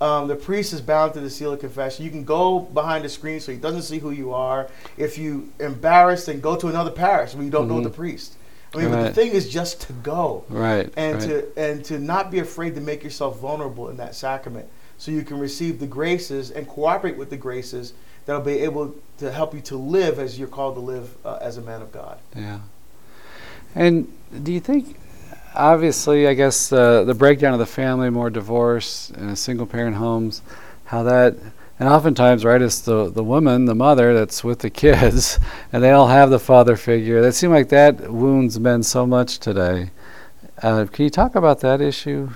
Um, 0.00 0.28
the 0.28 0.36
priest 0.36 0.72
is 0.72 0.80
bound 0.80 1.14
to 1.14 1.20
the 1.20 1.30
seal 1.30 1.52
of 1.52 1.58
confession. 1.60 2.04
You 2.04 2.10
can 2.12 2.22
go 2.24 2.60
behind 2.60 3.04
the 3.04 3.08
screen 3.08 3.40
so 3.40 3.50
he 3.50 3.58
doesn't 3.58 3.82
see 3.82 3.98
who 3.98 4.10
you 4.10 4.32
are. 4.32 4.68
If 4.96 5.18
you 5.18 5.50
embarrassed, 5.58 6.26
then 6.26 6.38
go 6.40 6.54
to 6.56 6.68
another 6.68 6.92
parish 6.92 7.34
where 7.34 7.42
you 7.42 7.50
don't 7.50 7.66
know 7.66 7.80
Mhm. 7.80 7.84
the 7.84 7.90
priest. 7.90 8.34
I 8.74 8.78
mean, 8.78 8.90
but 8.90 9.02
the 9.02 9.12
thing 9.14 9.30
is 9.32 9.48
just 9.48 9.80
to 9.82 9.92
go 9.92 10.44
Right. 10.48 10.92
and 10.96 11.18
right. 11.18 11.28
to 11.28 11.46
and 11.56 11.84
to 11.86 11.98
not 11.98 12.30
be 12.30 12.38
afraid 12.38 12.74
to 12.74 12.80
make 12.80 13.02
yourself 13.02 13.38
vulnerable 13.40 13.88
in 13.88 13.96
that 13.96 14.14
sacrament 14.14 14.68
so 14.98 15.10
you 15.10 15.22
can 15.22 15.38
receive 15.38 15.80
the 15.80 15.86
graces 15.86 16.50
and 16.50 16.68
cooperate 16.68 17.16
with 17.16 17.30
the 17.30 17.36
graces 17.36 17.94
that'll 18.26 18.42
be 18.42 18.58
able 18.58 18.94
to 19.18 19.32
help 19.32 19.54
you 19.54 19.60
to 19.62 19.76
live 19.76 20.18
as 20.18 20.38
you're 20.38 20.48
called 20.48 20.74
to 20.74 20.80
live 20.80 21.16
uh, 21.24 21.38
as 21.40 21.56
a 21.56 21.62
man 21.62 21.80
of 21.80 21.90
God. 21.92 22.18
Yeah. 22.36 22.58
And 23.74 24.12
do 24.42 24.52
you 24.52 24.60
think, 24.60 24.96
obviously, 25.54 26.26
I 26.26 26.34
guess 26.34 26.72
uh, 26.72 27.04
the 27.04 27.14
breakdown 27.14 27.52
of 27.52 27.58
the 27.58 27.66
family, 27.66 28.10
more 28.10 28.28
divorce 28.28 29.10
and 29.10 29.38
single 29.38 29.66
parent 29.66 29.96
homes, 29.96 30.42
how 30.86 31.02
that, 31.04 31.36
and 31.78 31.88
oftentimes, 31.88 32.44
right, 32.44 32.60
it's 32.60 32.80
the, 32.80 33.10
the 33.10 33.22
woman, 33.22 33.64
the 33.66 33.74
mother 33.74 34.14
that's 34.14 34.42
with 34.42 34.60
the 34.60 34.70
kids, 34.70 35.38
and 35.72 35.82
they 35.82 35.90
all 35.92 36.08
have 36.08 36.30
the 36.30 36.38
father 36.38 36.76
figure. 36.76 37.20
That 37.22 37.32
seems 37.32 37.52
like 37.52 37.68
that 37.68 38.10
wounds 38.12 38.58
men 38.58 38.82
so 38.82 39.06
much 39.06 39.38
today. 39.38 39.90
Uh, 40.62 40.86
can 40.90 41.04
you 41.04 41.10
talk 41.10 41.36
about 41.36 41.60
that 41.60 41.80
issue? 41.80 42.30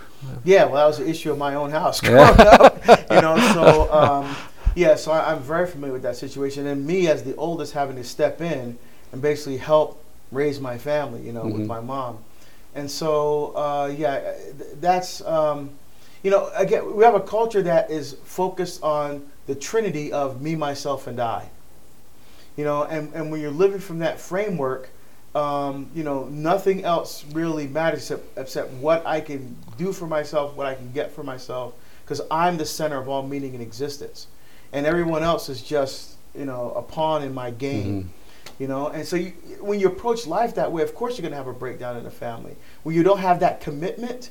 Yeah, 0.45 0.65
well, 0.67 0.75
that 0.77 0.87
was 0.87 0.99
the 0.99 1.09
issue 1.09 1.33
of 1.33 1.39
my 1.39 1.57
own 1.57 1.71
house 1.71 2.01
growing 2.01 2.17
Yeah. 2.39 2.45
up. 2.45 2.79
You 3.13 3.21
know, 3.21 3.39
so 3.53 3.93
um, 3.93 4.37
yeah, 4.75 4.95
so 4.95 5.13
I, 5.13 5.33
I'm 5.33 5.41
very 5.41 5.67
familiar 5.67 5.93
with 5.93 6.03
that 6.03 6.17
situation, 6.17 6.67
and 6.67 6.87
me 6.87 7.09
as 7.09 7.23
the 7.25 7.35
oldest 7.37 7.73
having 7.75 7.97
to 7.97 8.05
step 8.05 8.41
in 8.41 8.79
and 9.13 9.21
basically 9.21 9.59
help 9.59 10.03
raise 10.31 10.61
my 10.61 10.79
family. 10.79 11.21
You 11.23 11.33
know, 11.33 11.43
with 11.45 11.63
Mhm. 11.63 11.67
my 11.67 11.81
mom, 11.81 12.19
and 12.75 12.91
so 12.91 13.53
uh, 13.55 13.93
yeah, 13.95 14.21
th- 14.21 14.71
that's 14.81 15.21
um, 15.27 15.71
you 16.23 16.31
know, 16.31 16.51
again, 16.57 16.95
we 16.97 17.05
have 17.05 17.15
a 17.15 17.21
culture 17.21 17.63
that 17.63 17.91
is 17.91 18.15
focused 18.25 18.83
on 18.83 19.23
the 19.47 19.55
Trinity 19.55 20.13
of 20.13 20.41
me, 20.41 20.55
myself, 20.55 21.07
and 21.07 21.21
I. 21.21 21.49
You 22.57 22.65
know, 22.65 22.85
and, 22.85 23.13
and 23.15 23.31
when 23.31 23.41
you're 23.41 23.51
living 23.51 23.81
from 23.81 24.01
that 24.01 24.21
framework, 24.21 24.91
um, 25.35 25.91
you 25.95 26.05
know, 26.05 26.25
nothing 26.25 26.85
else 26.85 27.25
really 27.33 27.67
matters 27.67 28.01
except, 28.01 28.39
except 28.39 28.71
what 28.75 29.05
I 29.07 29.21
can 29.21 29.57
do 29.79 29.93
for 29.93 30.07
myself, 30.07 30.55
what 30.55 30.67
I 30.67 30.75
can 30.75 30.93
get 30.93 31.11
for 31.11 31.23
myself, 31.23 31.75
because 32.05 32.21
I'm 32.31 32.59
the 32.59 32.67
center 32.67 32.99
of 32.99 33.09
all 33.09 33.27
meaning 33.27 33.55
and 33.55 33.63
existence. 33.63 34.27
And 34.73 34.85
everyone 34.85 35.23
else 35.23 35.49
is 35.49 35.63
just, 35.63 36.17
you 36.35 36.45
know, 36.45 36.73
a 36.77 36.83
pawn 36.83 37.23
in 37.23 37.33
my 37.33 37.51
game. 37.51 38.05
Mhm. 38.05 38.09
You 38.59 38.69
know, 38.69 38.89
and 38.89 39.07
so 39.07 39.17
you, 39.17 39.31
when 39.61 39.81
you 39.81 39.89
approach 39.89 40.27
life 40.27 40.55
that 40.57 40.71
way, 40.71 40.83
of 40.83 40.95
course 40.95 41.17
you're 41.17 41.23
going 41.23 41.33
to 41.33 41.37
have 41.37 41.47
a 41.47 41.53
breakdown 41.53 41.97
in 41.97 42.05
the 42.05 42.11
family. 42.11 42.55
When 42.83 42.95
you 42.95 43.03
don't 43.03 43.19
have 43.19 43.41
that 43.41 43.61
commitment, 43.61 44.31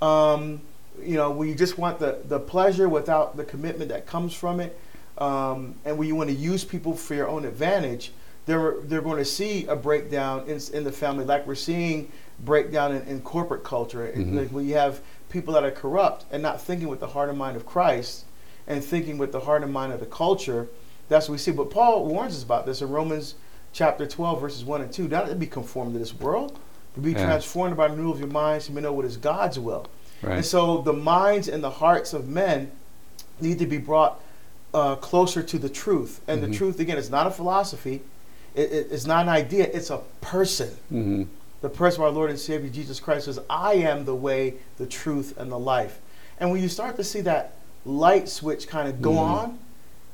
um, 0.00 0.60
you 1.02 1.16
know, 1.16 1.30
when 1.30 1.48
you 1.48 1.54
just 1.54 1.78
want 1.78 1.98
the, 1.98 2.18
the 2.26 2.38
pleasure 2.38 2.88
without 2.88 3.36
the 3.36 3.44
commitment 3.44 3.90
that 3.90 4.06
comes 4.06 4.34
from 4.34 4.60
it, 4.60 4.78
um, 5.18 5.74
and 5.84 5.96
when 5.98 6.08
you 6.08 6.14
want 6.14 6.28
to 6.30 6.36
use 6.36 6.64
people 6.64 6.94
for 6.94 7.14
your 7.14 7.28
own 7.28 7.44
advantage, 7.44 8.12
they're, 8.44 8.74
they're 8.82 9.02
going 9.02 9.18
to 9.18 9.24
see 9.24 9.66
a 9.66 9.74
breakdown 9.74 10.44
in, 10.46 10.60
in 10.72 10.84
the 10.84 10.92
family, 10.92 11.24
like 11.24 11.46
we're 11.46 11.54
seeing 11.54 12.10
breakdown 12.40 12.94
in, 12.94 13.02
in 13.02 13.20
corporate 13.22 13.64
culture. 13.64 14.12
Mhm. 14.14 14.34
Like 14.34 14.48
when 14.50 14.66
you 14.68 14.74
have 14.74 15.00
people 15.30 15.54
that 15.54 15.64
are 15.64 15.70
corrupt 15.70 16.26
and 16.30 16.42
not 16.42 16.60
thinking 16.60 16.88
with 16.88 17.00
the 17.00 17.06
heart 17.08 17.28
and 17.28 17.38
mind 17.38 17.56
of 17.56 17.66
Christ 17.66 18.24
and 18.66 18.84
thinking 18.84 19.18
with 19.18 19.32
the 19.32 19.40
heart 19.40 19.62
and 19.62 19.72
mind 19.72 19.92
of 19.92 20.00
the 20.00 20.06
culture, 20.06 20.68
that's 21.08 21.28
what 21.28 21.32
we 21.32 21.38
see. 21.38 21.50
But 21.50 21.70
Paul 21.70 22.04
warns 22.06 22.36
us 22.36 22.42
about 22.42 22.66
this 22.66 22.82
in 22.82 22.90
Romans 22.90 23.34
chapter 23.72 24.06
12, 24.06 24.40
verses 24.40 24.64
1 24.64 24.80
and 24.82 24.92
2. 24.92 25.08
Not 25.08 25.28
to 25.28 25.34
be 25.34 25.46
conformed 25.46 25.94
to 25.94 25.98
this 25.98 26.14
world, 26.14 26.58
to 26.94 27.00
be 27.00 27.12
Yeah. 27.12 27.24
transformed 27.24 27.76
by 27.76 27.88
the 27.88 27.94
renewal 27.94 28.12
of 28.12 28.18
your 28.20 28.28
minds, 28.28 28.66
so 28.66 28.70
you 28.70 28.74
may 28.76 28.82
know 28.82 28.92
what 28.92 29.04
is 29.06 29.16
God's 29.16 29.58
will. 29.58 29.86
And 30.22 30.44
so 30.44 30.78
the 30.82 30.92
minds 30.92 31.48
and 31.48 31.62
the 31.62 31.70
hearts 31.70 32.12
of 32.12 32.28
men 32.28 32.70
need 33.40 33.58
to 33.58 33.66
be 33.66 33.78
brought 33.78 34.20
uh, 34.74 34.96
closer 34.96 35.42
to 35.42 35.58
the 35.58 35.68
truth. 35.70 36.20
And 36.28 36.42
Mhm. 36.42 36.48
the 36.50 36.54
truth, 36.54 36.80
again, 36.80 36.98
is 36.98 37.08
not 37.08 37.26
a 37.26 37.30
philosophy, 37.30 38.02
it, 38.54 38.70
it- 38.72 38.88
it's 38.90 39.06
not 39.06 39.22
an 39.22 39.28
idea, 39.30 39.70
it's 39.72 39.90
a 39.90 40.00
person. 40.20 40.68
hmm 40.90 41.22
The 41.62 41.70
person 41.70 42.02
of 42.02 42.06
our 42.08 42.12
Lord 42.12 42.28
and 42.30 42.38
Savior 42.38 42.68
Jesus 42.68 43.00
Christ 43.00 43.24
says, 43.24 43.38
I 43.48 43.74
am 43.74 44.04
the 44.04 44.14
way, 44.14 44.54
the 44.76 44.84
truth, 44.86 45.34
and 45.38 45.50
the 45.50 45.58
life. 45.58 45.98
And 46.38 46.50
when 46.50 46.60
you 46.62 46.68
start 46.68 46.96
to 46.96 47.04
see 47.04 47.22
that 47.22 47.52
light 47.86 48.28
switch 48.28 48.68
kind 48.68 48.86
of 48.88 49.00
go 49.00 49.12
Mhm. 49.12 49.18
on, 49.18 49.58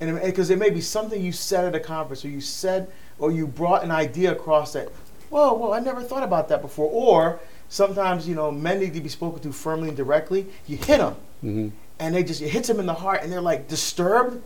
and 0.01 0.21
because 0.23 0.51
it 0.51 0.59
may 0.59 0.71
be 0.71 0.81
something 0.81 1.21
you 1.21 1.33
said 1.33 1.65
at 1.65 1.75
a 1.75 1.81
conference, 1.81 2.25
or 2.25 2.29
you 2.29 2.41
said, 2.41 2.87
or 3.19 3.33
you 3.33 3.47
brought 3.49 3.83
an 3.83 3.91
idea 3.91 4.31
across 4.33 4.73
that, 4.75 4.89
whoa, 5.31 5.55
whoa, 5.55 5.73
I 5.73 5.81
never 5.81 6.03
thought 6.03 6.23
about 6.23 6.49
that 6.49 6.63
before. 6.63 6.89
Or 6.93 7.41
sometimes, 7.77 8.29
you 8.29 8.35
know, 8.35 8.51
men 8.53 8.79
need 8.79 8.93
to 8.95 9.01
be 9.01 9.09
spoken 9.09 9.41
to 9.43 9.51
firmly 9.53 9.89
and 9.89 9.97
directly. 9.97 10.47
You 10.67 10.77
hit 10.77 10.99
them, 10.99 11.15
hmm 11.41 11.69
and 11.99 12.15
they 12.17 12.25
just 12.25 12.43
it 12.43 12.49
hits 12.49 12.67
them 12.67 12.81
in 12.81 12.87
the 12.87 12.95
heart, 12.95 13.21
and 13.23 13.31
they're 13.33 13.41
like 13.41 13.69
disturbed, 13.69 14.43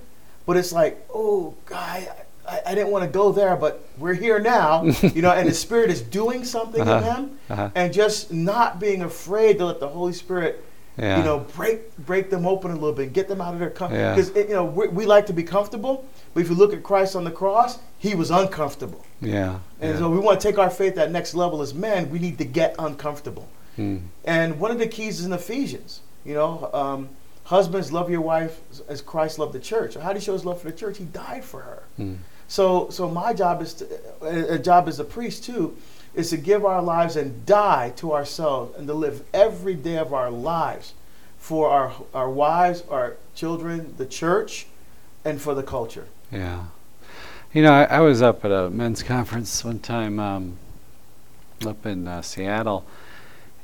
but 0.46 0.56
it's 0.58 0.72
like, 0.72 1.02
oh, 1.14 1.54
God, 1.64 2.06
I, 2.46 2.60
I 2.66 2.74
didn't 2.74 2.90
want 2.90 3.04
to 3.04 3.10
go 3.10 3.32
there, 3.32 3.56
but 3.56 3.82
we're 3.96 4.12
here 4.14 4.38
now, 4.38 4.82
you 5.14 5.22
know, 5.22 5.30
and 5.32 5.48
the 5.48 5.54
Spirit 5.54 5.88
is 5.90 6.02
doing 6.02 6.44
something 6.44 6.82
in 6.82 6.88
Uh-huh. 6.88 7.00
them, 7.00 7.38
Uh-huh. 7.48 7.70
and 7.74 7.92
just 7.94 8.30
not 8.30 8.78
being 8.78 9.00
afraid 9.02 9.56
to 9.58 9.64
let 9.66 9.80
the 9.80 9.88
Holy 9.88 10.12
Spirit, 10.12 10.62
Yeah. 10.98 11.18
you 11.18 11.24
know, 11.24 11.40
break 11.40 11.96
break 11.98 12.30
them 12.30 12.46
open 12.46 12.70
a 12.70 12.74
little 12.74 12.92
bit, 12.92 13.12
get 13.12 13.28
them 13.28 13.40
out 13.40 13.52
of 13.52 13.60
their 13.60 13.70
comfort. 13.70 13.96
Yeah. 13.96 14.14
Because 14.14 14.34
you 14.34 14.54
know 14.54 14.64
we, 14.64 14.88
we 14.88 15.06
like 15.06 15.26
to 15.26 15.32
be 15.32 15.42
comfortable, 15.42 16.06
but 16.32 16.40
if 16.40 16.48
you 16.48 16.54
look 16.54 16.72
at 16.72 16.82
Christ 16.82 17.14
on 17.16 17.24
the 17.24 17.30
cross, 17.30 17.78
he 17.98 18.14
was 18.14 18.30
uncomfortable, 18.30 19.04
yeah. 19.20 19.58
and 19.80 19.92
yeah. 19.92 19.98
so 19.98 20.10
we 20.10 20.18
want 20.18 20.40
to 20.40 20.48
take 20.48 20.58
our 20.58 20.70
faith 20.70 20.94
that 20.94 21.10
next 21.10 21.34
level 21.34 21.60
as 21.60 21.74
men. 21.74 22.10
We 22.10 22.18
need 22.18 22.38
to 22.38 22.44
get 22.44 22.74
uncomfortable. 22.78 23.48
Mm. 23.76 24.02
And 24.24 24.58
one 24.58 24.70
of 24.70 24.78
the 24.78 24.86
keys 24.86 25.20
is 25.20 25.26
in 25.26 25.32
Ephesians. 25.32 26.00
You 26.24 26.34
know, 26.34 26.70
um, 26.72 27.08
husbands 27.44 27.92
love 27.92 28.10
your 28.10 28.22
wife 28.22 28.58
as 28.88 29.02
Christ 29.02 29.38
loved 29.38 29.52
the 29.52 29.60
church. 29.60 29.94
How 29.94 30.12
did 30.12 30.20
he 30.20 30.24
show 30.24 30.32
his 30.32 30.44
love 30.44 30.60
for 30.60 30.70
the 30.70 30.76
church? 30.76 30.98
He 30.98 31.04
died 31.04 31.44
for 31.44 31.60
her. 31.60 31.82
Mm. 31.98 32.16
So, 32.48 32.88
so 32.90 33.08
my 33.08 33.34
job 33.34 33.60
is 33.60 33.74
to, 33.74 33.86
a 34.22 34.54
a 34.54 34.58
job 34.58 34.88
as 34.88 34.98
a 34.98 35.04
priest 35.04 35.44
too, 35.44 35.76
is 36.16 36.30
to 36.30 36.36
give 36.36 36.64
our 36.64 36.82
lives 36.82 37.14
and 37.14 37.46
die 37.46 37.92
to 37.96 38.12
ourselves 38.12 38.76
and 38.76 38.88
to 38.88 38.94
live 38.94 39.22
every 39.32 39.74
day 39.74 39.98
of 39.98 40.12
our 40.12 40.30
lives 40.30 40.94
for 41.38 41.70
our 41.70 41.92
our 42.12 42.28
wives, 42.28 42.82
our 42.90 43.16
children, 43.34 43.94
the 43.98 44.06
church, 44.06 44.66
and 45.24 45.40
for 45.40 45.54
the 45.54 45.62
culture. 45.62 46.06
Yeah. 46.32 46.64
You 47.52 47.62
know, 47.62 47.72
I, 47.72 47.84
I 47.84 48.00
was 48.00 48.20
up 48.22 48.44
at 48.44 48.50
a 48.50 48.70
men's 48.70 49.02
conference 49.02 49.64
one 49.64 49.78
time 49.78 50.18
um, 50.18 50.56
up 51.64 51.86
in 51.86 52.08
uh, 52.08 52.22
Seattle, 52.22 52.84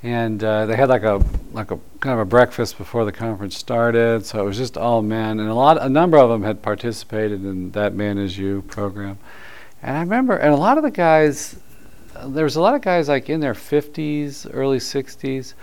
and 0.03 0.43
uh, 0.45 0.67
they 0.67 0.77
had 0.77 0.89
like 0.89 1.03
a 1.03 1.25
like 1.53 1.71
a 1.71 1.79
kind 2.01 2.15
of 2.15 2.21
a 2.21 2.25
breakfast 2.25 2.79
before 2.79 3.05
the 3.05 3.13
conference 3.13 3.57
started. 3.57 4.27
So 4.27 4.41
it 4.41 4.45
was 4.45 4.59
just 4.59 4.77
all 4.77 5.03
men, 5.03 5.41
and 5.41 5.49
a 5.49 5.55
lot, 5.55 5.81
a 5.81 5.89
number 5.89 6.19
of 6.19 6.29
them 6.31 6.43
had 6.43 6.63
participated 6.63 7.45
in 7.45 7.73
that 7.73 7.95
Man 7.95 8.19
Is 8.19 8.39
You 8.39 8.63
program. 8.63 9.19
And 9.83 9.97
I 9.97 10.01
remember, 10.01 10.37
and 10.37 10.55
a 10.55 10.57
lot 10.57 10.79
of 10.79 10.85
the 10.85 10.91
guys, 10.91 11.57
there 12.27 12.45
was 12.45 12.57
a 12.57 12.61
lot 12.61 12.75
of 12.75 12.83
guys 12.83 13.09
like 13.09 13.29
in 13.29 13.41
their 13.41 13.55
50s, 13.55 14.49
early 14.53 14.79
60s. 14.79 15.55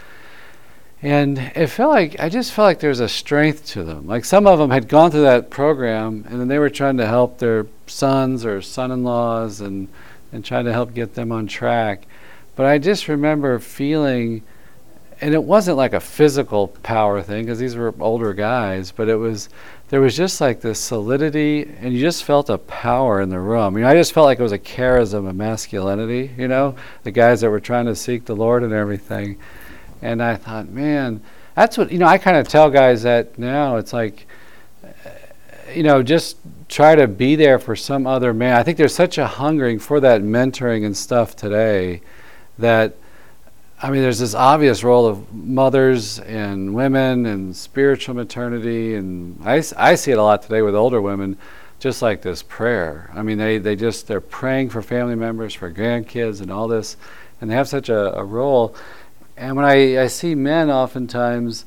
And 1.01 1.37
it 1.37 1.67
felt 1.67 1.91
like 1.91 2.19
I 2.19 2.27
just 2.27 2.51
felt 2.51 2.65
like 2.65 2.79
there 2.79 2.89
was 2.89 2.99
a 2.99 3.07
strength 3.07 3.67
to 3.67 3.83
them. 3.83 4.05
Like 4.05 4.25
some 4.25 4.45
of 4.45 4.59
them 4.59 4.69
had 4.69 4.89
gone 4.89 5.11
through 5.11 5.21
that 5.21 5.49
program, 5.49 6.25
and 6.27 6.41
then 6.41 6.49
they 6.49 6.59
were 6.59 6.69
trying 6.69 6.97
to 6.97 7.07
help 7.07 7.37
their 7.37 7.67
sons 7.87 8.45
or 8.45 8.61
son-in-laws, 8.61 9.61
and 9.61 9.87
and 10.31 10.43
trying 10.45 10.65
to 10.65 10.73
help 10.73 10.93
get 10.93 11.15
them 11.15 11.31
on 11.31 11.47
track. 11.47 12.05
But 12.55 12.65
I 12.65 12.77
just 12.77 13.07
remember 13.07 13.59
feeling, 13.59 14.43
and 15.21 15.33
it 15.33 15.43
wasn't 15.43 15.77
like 15.77 15.93
a 15.93 15.99
physical 15.99 16.67
power 16.67 17.21
thing 17.21 17.45
because 17.45 17.59
these 17.59 17.75
were 17.75 17.93
older 17.99 18.33
guys, 18.33 18.91
but 18.91 19.09
it 19.09 19.15
was 19.15 19.49
there 19.89 20.01
was 20.01 20.15
just 20.15 20.39
like 20.39 20.61
this 20.61 20.79
solidity, 20.79 21.67
and 21.81 21.93
you 21.93 21.99
just 21.99 22.23
felt 22.23 22.49
a 22.49 22.59
power 22.59 23.21
in 23.21 23.29
the 23.29 23.39
room. 23.39 23.75
You 23.75 23.83
know, 23.83 23.89
I 23.89 23.95
just 23.95 24.13
felt 24.13 24.25
like 24.25 24.39
it 24.39 24.43
was 24.43 24.51
a 24.51 24.59
charism 24.59 25.27
of 25.27 25.35
masculinity. 25.35 26.31
You 26.37 26.47
know, 26.47 26.75
the 27.03 27.11
guys 27.11 27.41
that 27.41 27.49
were 27.49 27.59
trying 27.59 27.87
to 27.87 27.95
seek 27.95 28.25
the 28.25 28.35
Lord 28.35 28.63
and 28.63 28.71
everything. 28.71 29.39
And 30.01 30.21
I 30.21 30.35
thought, 30.35 30.69
man, 30.69 31.21
that's 31.55 31.75
what 31.75 31.91
you 31.91 31.97
know. 31.97 32.05
I 32.05 32.19
kind 32.19 32.37
of 32.37 32.47
tell 32.47 32.69
guys 32.69 33.01
that 33.03 33.39
now. 33.39 33.77
It's 33.77 33.91
like, 33.91 34.27
uh, 34.83 34.89
you 35.73 35.81
know, 35.81 36.03
just 36.03 36.37
try 36.67 36.93
to 36.93 37.07
be 37.07 37.35
there 37.35 37.57
for 37.57 37.75
some 37.75 38.05
other 38.05 38.31
man. 38.31 38.55
I 38.55 38.63
think 38.63 38.77
there's 38.77 38.93
such 38.95 39.17
a 39.17 39.25
hungering 39.25 39.79
for 39.79 39.99
that 40.01 40.21
mentoring 40.21 40.85
and 40.85 40.95
stuff 40.95 41.35
today 41.35 42.01
that 42.59 42.95
I 43.81 43.91
mean, 43.91 44.01
there's 44.01 44.19
this 44.19 44.35
obvious 44.35 44.83
role 44.83 45.07
of 45.07 45.33
mothers 45.33 46.19
and 46.19 46.75
women 46.75 47.25
and 47.25 47.55
spiritual 47.55 48.13
maternity, 48.13 48.95
and 48.95 49.39
I, 49.45 49.63
I 49.77 49.95
see 49.95 50.11
it 50.11 50.17
a 50.17 50.23
lot 50.23 50.41
today 50.41 50.61
with 50.61 50.75
older 50.75 51.01
women, 51.01 51.37
just 51.79 52.01
like 52.01 52.21
this 52.21 52.43
prayer. 52.43 53.09
I 53.13 53.21
mean, 53.21 53.37
they, 53.37 53.57
they 53.57 53.77
just 53.77 54.05
they're 54.05 54.19
praying 54.19 54.71
for 54.71 54.81
family 54.81 55.15
members, 55.15 55.53
for 55.53 55.71
grandkids, 55.71 56.41
and 56.41 56.51
all 56.51 56.67
this, 56.67 56.97
and 57.39 57.49
they 57.49 57.55
have 57.55 57.69
such 57.69 57.87
a, 57.87 58.17
a 58.17 58.23
role. 58.23 58.75
And 59.37 59.55
when 59.55 59.63
I, 59.63 60.03
I 60.03 60.07
see 60.07 60.35
men, 60.35 60.69
oftentimes, 60.69 61.63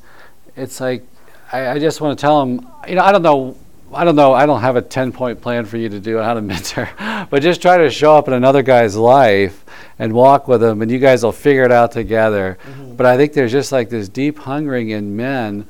it's 0.55 0.79
like 0.79 1.03
I, 1.51 1.69
I 1.69 1.79
just 1.79 1.99
want 1.99 2.15
to 2.15 2.21
tell 2.21 2.45
them, 2.45 2.67
you 2.87 2.93
know, 2.93 3.03
I 3.03 3.11
don't 3.11 3.23
know 3.23 3.57
I 3.95 4.03
don't 4.03 4.15
know, 4.15 4.33
I 4.33 4.45
don't 4.45 4.61
have 4.61 4.75
a 4.75 4.81
10 4.81 5.11
point 5.11 5.41
plan 5.41 5.65
for 5.65 5.77
you 5.77 5.89
to 5.89 5.99
do 5.99 6.17
how 6.17 6.33
to 6.33 6.41
mentor, 6.53 6.89
but 7.29 7.41
just 7.41 7.61
try 7.61 7.77
to 7.77 7.89
show 7.89 8.15
up 8.15 8.27
in 8.27 8.33
another 8.33 8.61
guy's 8.61 8.95
life 8.95 9.63
and 9.99 10.13
walk 10.13 10.47
with 10.47 10.63
him, 10.63 10.81
and 10.81 10.91
you 10.91 10.99
guys 10.99 11.23
will 11.23 11.31
figure 11.31 11.63
it 11.63 11.71
out 11.71 11.91
together. 11.91 12.57
Mm-hmm. 12.63 12.95
But 12.95 13.05
I 13.05 13.17
think 13.17 13.33
there's 13.33 13.51
just 13.51 13.71
like 13.71 13.89
this 13.89 14.09
deep 14.09 14.39
hungering 14.39 14.89
in 14.89 15.15
men 15.15 15.65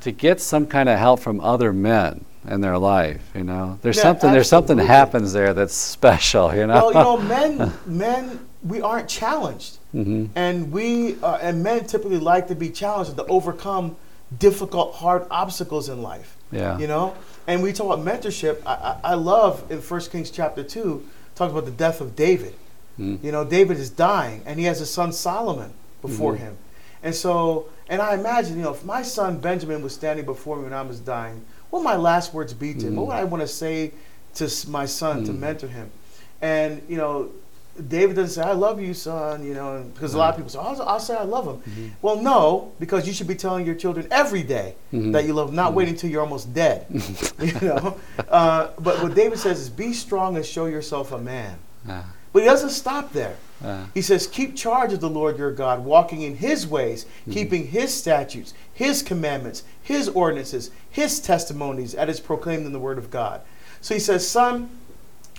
to 0.00 0.12
get 0.12 0.40
some 0.40 0.66
kind 0.66 0.88
of 0.88 0.98
help 0.98 1.20
from 1.20 1.40
other 1.40 1.72
men 1.72 2.24
in 2.48 2.60
their 2.60 2.78
life. 2.78 3.22
You 3.34 3.44
know, 3.44 3.78
there's 3.82 3.96
yeah, 3.96 4.02
something 4.02 4.28
absolutely. 4.28 4.36
there's 4.36 4.48
something 4.48 4.78
happens 4.78 5.32
there 5.32 5.54
that's 5.54 5.74
special. 5.74 6.54
You 6.54 6.66
know. 6.66 6.74
Well, 6.74 6.88
you 6.88 6.94
know, 6.94 7.16
men 7.18 7.72
men 7.86 8.46
we 8.62 8.80
aren't 8.80 9.08
challenged, 9.08 9.78
mm-hmm. 9.94 10.26
and 10.36 10.70
we 10.70 11.16
uh, 11.22 11.38
and 11.40 11.62
men 11.62 11.86
typically 11.86 12.18
like 12.18 12.48
to 12.48 12.54
be 12.54 12.70
challenged 12.70 13.16
to 13.16 13.24
overcome 13.26 13.96
difficult, 14.38 14.94
hard 14.94 15.26
obstacles 15.30 15.88
in 15.88 16.02
life. 16.02 16.36
Yeah. 16.50 16.78
You 16.78 16.86
know, 16.86 17.14
and 17.46 17.62
we 17.62 17.72
talk 17.72 17.92
about 17.92 18.04
mentorship. 18.04 18.62
I, 18.64 18.74
I, 18.74 19.00
I 19.12 19.14
love 19.14 19.70
in 19.70 19.80
First 19.80 20.12
Kings 20.12 20.30
chapter 20.30 20.62
two 20.62 21.06
talks 21.34 21.50
about 21.50 21.64
the 21.64 21.72
death 21.72 22.00
of 22.00 22.14
David 22.14 22.54
Mm. 22.98 23.22
You 23.24 23.32
know, 23.32 23.44
David 23.44 23.78
is 23.78 23.90
dying, 23.90 24.42
and 24.46 24.58
he 24.58 24.66
has 24.66 24.80
a 24.80 24.86
son 24.86 25.12
Solomon 25.12 25.72
before 26.02 26.34
mm-hmm. 26.34 26.44
him. 26.44 26.56
And 27.02 27.14
so, 27.14 27.68
and 27.88 28.00
I 28.00 28.14
imagine, 28.14 28.56
you 28.56 28.62
know, 28.62 28.72
if 28.72 28.84
my 28.84 29.02
son 29.02 29.38
Benjamin 29.38 29.82
was 29.82 29.92
standing 29.92 30.24
before 30.24 30.56
me 30.56 30.64
when 30.64 30.72
I 30.72 30.82
was 30.82 31.00
dying, 31.00 31.44
what 31.70 31.80
would 31.80 31.84
my 31.84 31.96
last 31.96 32.32
words 32.32 32.54
be 32.54 32.72
to 32.74 32.86
him? 32.86 32.96
What 32.96 33.08
would 33.08 33.14
mm. 33.14 33.18
I 33.18 33.24
want 33.24 33.42
to 33.42 33.48
say 33.48 33.92
to 34.34 34.50
my 34.68 34.86
son 34.86 35.22
mm. 35.22 35.26
to 35.26 35.32
mentor 35.32 35.66
him? 35.66 35.90
And, 36.40 36.82
you 36.88 36.96
know, 36.96 37.30
David 37.88 38.16
doesn't 38.16 38.42
say, 38.42 38.48
I 38.48 38.52
love 38.52 38.80
you, 38.80 38.94
son, 38.94 39.44
you 39.44 39.52
know, 39.52 39.84
because 39.92 40.14
a 40.14 40.18
lot 40.18 40.30
of 40.30 40.36
people 40.36 40.50
say, 40.50 40.58
I'll, 40.60 40.80
I'll 40.82 41.00
say 41.00 41.16
I 41.16 41.24
love 41.24 41.46
him. 41.46 41.56
Mm-hmm. 41.56 41.88
Well, 42.02 42.20
no, 42.20 42.72
because 42.78 43.06
you 43.06 43.12
should 43.12 43.26
be 43.26 43.34
telling 43.34 43.66
your 43.66 43.74
children 43.74 44.06
every 44.10 44.42
day 44.44 44.76
mm-hmm. 44.92 45.10
that 45.12 45.24
you 45.24 45.32
love 45.34 45.48
them, 45.48 45.56
not 45.56 45.68
mm-hmm. 45.68 45.76
waiting 45.76 45.94
until 45.94 46.10
you're 46.10 46.22
almost 46.22 46.54
dead. 46.54 46.86
you 47.40 47.60
know? 47.60 47.98
Uh, 48.28 48.70
but 48.78 49.02
what 49.02 49.14
David 49.14 49.38
says 49.38 49.58
is, 49.58 49.70
be 49.70 49.92
strong 49.92 50.36
and 50.36 50.46
show 50.46 50.66
yourself 50.66 51.10
a 51.10 51.18
man. 51.18 51.58
Ah. 51.88 52.14
But 52.32 52.42
he 52.42 52.48
doesn't 52.48 52.70
stop 52.70 53.12
there. 53.12 53.36
Uh, 53.62 53.86
he 53.94 54.02
says, 54.02 54.26
Keep 54.26 54.56
charge 54.56 54.92
of 54.92 55.00
the 55.00 55.10
Lord 55.10 55.38
your 55.38 55.52
God, 55.52 55.84
walking 55.84 56.22
in 56.22 56.36
his 56.36 56.66
ways, 56.66 57.04
mm-hmm. 57.04 57.32
keeping 57.32 57.68
his 57.68 57.92
statutes, 57.92 58.54
his 58.72 59.02
commandments, 59.02 59.64
his 59.82 60.08
ordinances, 60.08 60.70
his 60.90 61.20
testimonies, 61.20 61.94
as 61.94 62.08
is 62.08 62.20
proclaimed 62.20 62.66
in 62.66 62.72
the 62.72 62.78
word 62.78 62.98
of 62.98 63.10
God. 63.10 63.40
So 63.80 63.94
he 63.94 64.00
says, 64.00 64.26
Son, 64.28 64.70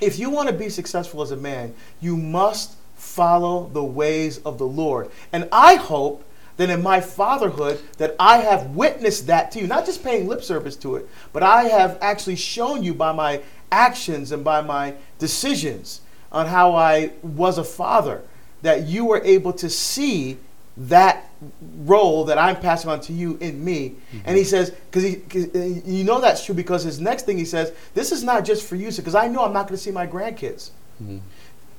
if 0.02 0.20
you 0.20 0.30
want 0.30 0.50
to 0.50 0.54
be 0.54 0.70
successful 0.70 1.22
as 1.22 1.32
a 1.32 1.38
man, 1.38 1.74
you 2.02 2.18
must 2.18 2.76
follow 2.96 3.70
the 3.74 3.84
ways 3.84 4.40
of 4.40 4.58
the 4.58 4.68
Lord. 4.68 5.10
And 5.32 5.48
I 5.52 5.76
hope 5.76 6.24
that 6.58 6.70
in 6.70 6.82
my 6.82 7.02
fatherhood 7.02 7.82
that 7.98 8.16
I 8.20 8.38
have 8.38 8.76
witnessed 8.76 9.28
that 9.28 9.52
to 9.52 9.60
you, 9.60 9.68
not 9.68 9.86
just 9.86 10.04
paying 10.04 10.28
lip 10.28 10.44
service 10.44 10.76
to 10.78 10.96
it, 10.96 11.10
but 11.34 11.44
I 11.44 11.64
have 11.66 11.98
actually 12.02 12.38
shown 12.38 12.84
you 12.84 12.94
by 12.94 13.12
my 13.12 13.42
actions 13.72 14.32
and 14.32 14.44
by 14.44 14.62
my 14.62 14.94
decisions 15.20 16.02
on 16.32 16.48
how 16.48 16.76
I 16.76 17.12
was 17.22 17.58
a 17.58 17.64
father, 17.64 18.22
that 18.62 18.88
you 18.88 19.06
were 19.06 19.22
able 19.24 19.54
to 19.54 19.70
see 19.70 20.38
that 20.78 21.30
role 21.78 22.26
that 22.26 22.38
I'm 22.38 22.58
passing 22.58 22.90
on 22.90 23.00
to 23.02 23.14
you 23.14 23.38
in 23.40 23.64
me. 23.64 23.90
Mm-hmm. 23.90 24.20
And 24.26 24.38
he 24.38 24.44
says, 24.44 24.72
because 24.72 25.06
uh, 25.06 25.60
you 25.86 26.04
know 26.04 26.20
that's 26.20 26.46
true 26.46 26.56
because 26.56 26.84
his 26.84 27.00
next 27.00 27.26
thing 27.26 27.38
he 27.38 27.46
says, 27.46 27.72
this 27.94 28.12
is 28.12 28.24
not 28.24 28.46
just 28.46 28.68
for 28.68 28.76
you, 28.76 28.92
because 28.92 29.16
I 29.16 29.28
know 29.28 29.44
I'm 29.44 29.54
not 29.54 29.68
going 29.68 29.78
to 29.78 29.84
see 29.84 29.92
my 29.92 30.08
grandkids. 30.08 30.72
Mm-hmm. 31.02 31.20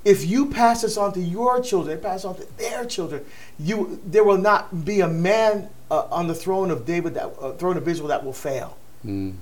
If 0.04 0.24
you 0.24 0.46
pass 0.46 0.82
this 0.82 0.96
on 0.96 1.12
to 1.14 1.20
your 1.20 1.60
children, 1.60 2.00
pass 2.00 2.24
on 2.24 2.36
to 2.36 2.46
their 2.56 2.84
children, 2.84 3.24
you 3.58 4.00
there 4.06 4.24
will 4.24 4.38
not 4.38 4.84
be 4.84 5.00
a 5.00 5.08
man 5.08 5.68
uh, 5.90 6.06
on 6.10 6.28
the 6.28 6.34
throne 6.34 6.70
of 6.70 6.86
David, 6.86 7.14
that 7.14 7.32
uh, 7.40 7.52
throne 7.52 7.76
of 7.76 7.86
Israel, 7.88 8.08
that 8.08 8.24
will 8.24 8.32
fail. 8.32 8.76
Mm. 9.04 9.34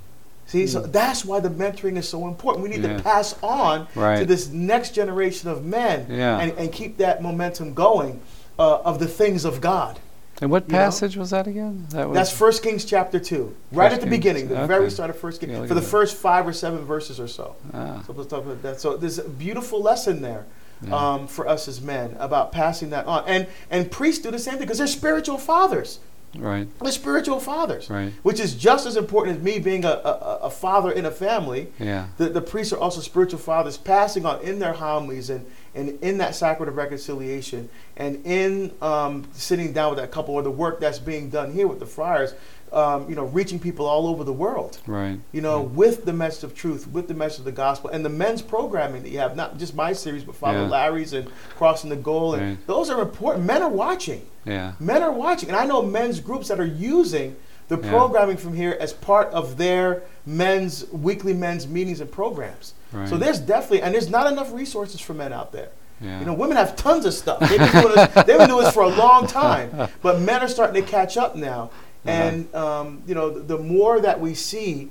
See, 0.47 0.67
so 0.67 0.83
hmm. 0.83 0.91
that's 0.91 1.25
why 1.25 1.41
the 1.41 1.49
mentoring 1.49 1.97
is 1.97 2.07
so 2.07 2.29
important. 2.29 2.63
We 2.63 2.69
need 2.69 2.85
yeah. 2.85 2.99
to 2.99 3.03
pass 3.03 3.35
on 3.43 3.89
right. 3.95 4.19
to 4.19 4.27
this 4.27 4.51
next 4.51 4.95
generation 4.95 5.49
of 5.49 5.65
men 5.65 6.07
yeah. 6.11 6.39
and, 6.39 6.53
and 6.59 6.71
keep 6.71 6.99
that 6.99 7.23
momentum 7.23 7.73
going 7.73 8.21
uh, 8.59 8.81
of 8.83 8.99
the 8.99 9.09
things 9.09 9.45
of 9.45 9.61
God. 9.61 9.99
And 10.41 10.51
what 10.51 10.69
passage 10.69 11.15
know? 11.15 11.21
was 11.21 11.31
that 11.31 11.47
again? 11.47 11.87
That 11.91 12.09
was 12.09 12.17
That's 12.17 12.33
First 12.37 12.63
Kings 12.63 12.85
chapter 12.85 13.21
two, 13.21 13.55
right 13.71 13.93
at 13.93 14.01
the 14.01 14.07
Kings. 14.07 14.11
beginning, 14.11 14.49
the 14.49 14.59
okay. 14.59 14.67
very 14.67 14.91
start 14.91 15.11
of 15.11 15.17
First 15.17 15.41
Kings, 15.41 15.53
yeah, 15.53 15.67
for 15.67 15.75
the 15.75 15.83
first 15.83 16.17
five 16.17 16.47
or 16.47 16.53
seven 16.53 16.85
verses 16.85 17.21
or 17.21 17.29
so. 17.29 17.55
Ah. 17.73 18.03
So 18.07 18.13
let's 18.13 18.29
talk 18.29 18.45
about 18.45 18.61
that. 18.63 18.81
So 18.81 18.97
there's 18.97 19.19
a 19.19 19.29
beautiful 19.29 19.81
lesson 19.81 20.23
there 20.23 20.45
yeah. 20.83 20.95
um, 20.95 21.29
for 21.29 21.47
us 21.47 21.69
as 21.69 21.81
men 21.81 22.17
about 22.19 22.51
passing 22.51 22.91
that 22.91 23.07
on, 23.07 23.25
and 23.29 23.47
and 23.71 23.91
priests 23.91 24.23
do 24.25 24.33
the 24.33 24.39
same 24.41 24.55
thing 24.55 24.63
because 24.63 24.79
they're 24.79 24.89
spiritual 24.89 25.39
fathers. 25.39 26.01
Right. 26.37 26.67
They're 26.81 26.91
spiritual 26.91 27.39
fathers. 27.39 27.89
Right. 27.89 28.13
Which 28.25 28.41
is 28.41 28.55
just 28.55 28.87
as 28.87 28.97
important 28.97 29.37
as 29.37 29.43
me 29.45 29.61
being 29.61 29.85
a, 29.85 29.89
a, 29.89 30.39
a 30.43 30.51
father 30.51 30.91
in 30.91 31.07
a 31.07 31.11
family. 31.13 31.69
Yeah. 31.79 32.09
The, 32.17 32.29
the 32.29 32.41
priests 32.41 32.73
are 32.73 32.79
also 32.79 33.01
spiritual 33.01 33.39
fathers, 33.39 33.77
passing 33.77 34.27
on 34.27 34.43
in 34.43 34.59
their 34.59 34.73
homilies 34.73 35.31
and, 35.31 35.47
and 35.75 35.99
in 36.03 36.19
that 36.19 36.35
sacrament 36.35 36.69
of 36.69 36.77
reconciliation 36.77 37.69
and 37.97 38.25
in 38.27 38.73
um, 38.81 39.27
sitting 39.33 39.73
down 39.73 39.91
with 39.91 39.99
that 39.99 40.11
couple 40.11 40.35
or 40.35 40.43
the 40.43 40.51
work 40.51 40.81
that's 40.81 40.99
being 40.99 41.31
done 41.31 41.53
here 41.53 41.67
with 41.67 41.81
the 41.81 41.87
friars 41.87 42.35
um, 42.75 43.09
you 43.09 43.15
know, 43.15 43.25
reaching 43.27 43.59
people 43.59 43.87
all 43.87 44.07
over 44.09 44.25
the 44.25 44.33
world. 44.33 44.79
Right. 44.87 45.19
You 45.33 45.41
know, 45.41 45.63
right. 45.63 45.71
with 45.71 46.05
the 46.05 46.13
message 46.13 46.45
of 46.45 46.55
truth, 46.55 46.89
with 46.89 47.07
the 47.07 47.15
message 47.15 47.41
of 47.41 47.45
the 47.45 47.53
gospel, 47.53 47.91
and 47.91 48.05
the 48.05 48.11
men's 48.11 48.43
programming 48.43 49.05
that 49.05 49.11
you 49.11 49.19
have, 49.19 49.37
not 49.37 49.59
just 49.59 49.75
my 49.75 49.93
series, 49.93 50.25
but 50.25 50.35
Father 50.35 50.63
yeah. 50.63 50.69
Larry's 50.69 51.13
and 51.13 51.31
Crossing 51.57 51.89
the 51.89 51.97
Goal, 51.97 52.35
and 52.35 52.43
right. 52.43 52.67
those 52.67 52.91
are 52.91 53.01
important. 53.01 53.47
Men 53.47 53.63
are 53.63 53.71
watching. 53.71 54.27
Yeah. 54.45 54.73
Men 54.81 55.03
are 55.03 55.13
watching, 55.13 55.49
and 55.49 55.57
I 55.57 55.65
know 55.65 55.83
men's 55.83 56.21
groups 56.21 56.49
that 56.49 56.59
are 56.59 56.67
using 56.67 57.37
the 57.69 57.81
yeah. 57.81 57.91
programming 57.91 58.37
from 58.37 58.55
here 58.55 58.77
as 58.81 58.93
part 58.93 59.29
of 59.29 59.57
their 59.57 60.03
men's 60.27 60.91
weekly 60.91 61.33
men's 61.33 61.69
meetings 61.69 62.01
and 62.01 62.11
programs. 62.11 62.75
Right. 62.95 63.09
So 63.09 63.17
there's 63.17 63.41
definitely, 63.41 63.83
and 63.83 63.93
there's 63.95 64.09
not 64.09 64.31
enough 64.31 64.53
resources 64.53 65.01
for 65.01 65.15
men 65.15 65.33
out 65.33 65.53
there. 65.53 65.71
Yeah. 66.01 66.21
You 66.21 66.27
know, 66.27 66.35
women 66.35 66.57
have 66.57 66.77
tons 66.77 67.05
of 67.05 67.15
stuff. 67.15 67.41
They've 67.41 67.59
been, 67.59 67.73
doing 67.73 67.95
this, 67.95 68.15
they've 68.15 68.39
been 68.39 68.49
doing 68.49 68.65
this 68.65 68.75
for 68.75 68.83
a 68.83 68.89
long 68.89 69.27
time, 69.27 69.89
but 70.03 70.21
men 70.21 70.43
are 70.43 70.49
starting 70.49 70.83
to 70.83 70.89
catch 70.89 71.17
up 71.17 71.37
now. 71.37 71.71
And 72.05 72.55
um, 72.55 73.03
you 73.07 73.15
know, 73.15 73.31
the, 73.31 73.57
the, 73.57 73.59
more 73.59 74.01
that 74.01 74.21
we 74.21 74.35
see 74.35 74.91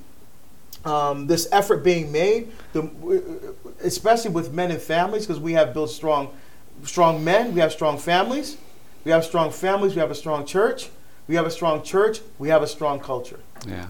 um, 0.84 1.28
this 1.28 1.48
effort 1.52 1.84
being 1.84 2.12
made, 2.12 2.52
the, 2.74 3.54
especially 3.84 4.32
with 4.32 4.52
men 4.52 4.72
and 4.72 4.82
families, 4.82 5.28
because 5.28 5.40
we 5.40 5.54
have 5.54 5.74
built 5.74 5.92
strong, 5.92 6.36
strong 6.84 7.24
men, 7.24 7.54
we 7.54 7.60
have 7.60 7.72
strong 7.72 8.00
families, 8.00 8.58
we 9.06 9.12
have 9.12 9.24
strong 9.24 9.52
families, 9.52 9.94
we 9.94 10.00
have 10.00 10.10
a 10.10 10.16
strong 10.16 10.46
church, 10.46 10.90
we 11.28 11.36
have 11.36 11.46
a 11.46 11.52
strong 11.52 11.84
church, 11.84 12.22
we 12.40 12.50
have 12.50 12.64
a 12.64 12.68
strong 12.68 13.00
culture. 13.00 13.40
Yeah. 13.68 13.88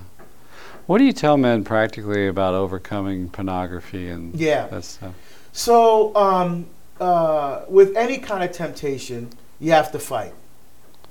What 0.86 0.98
do 0.98 1.06
you 1.06 1.13
tell 1.13 1.38
men 1.38 1.63
practically 1.63 2.28
about 2.28 2.54
overcoming 2.54 3.30
pornography 3.30 4.10
and 4.10 4.36
yeah. 4.36 4.67
that 4.67 4.84
stuff? 4.84 5.15
So, 5.54 6.15
um, 6.15 6.65
uh, 7.00 7.63
with 7.69 7.96
any 7.96 8.17
kind 8.17 8.43
of 8.43 8.52
temptation, 8.52 9.30
you 9.60 9.72
have 9.72 9.91
to 9.93 10.00
fight. 10.00 10.34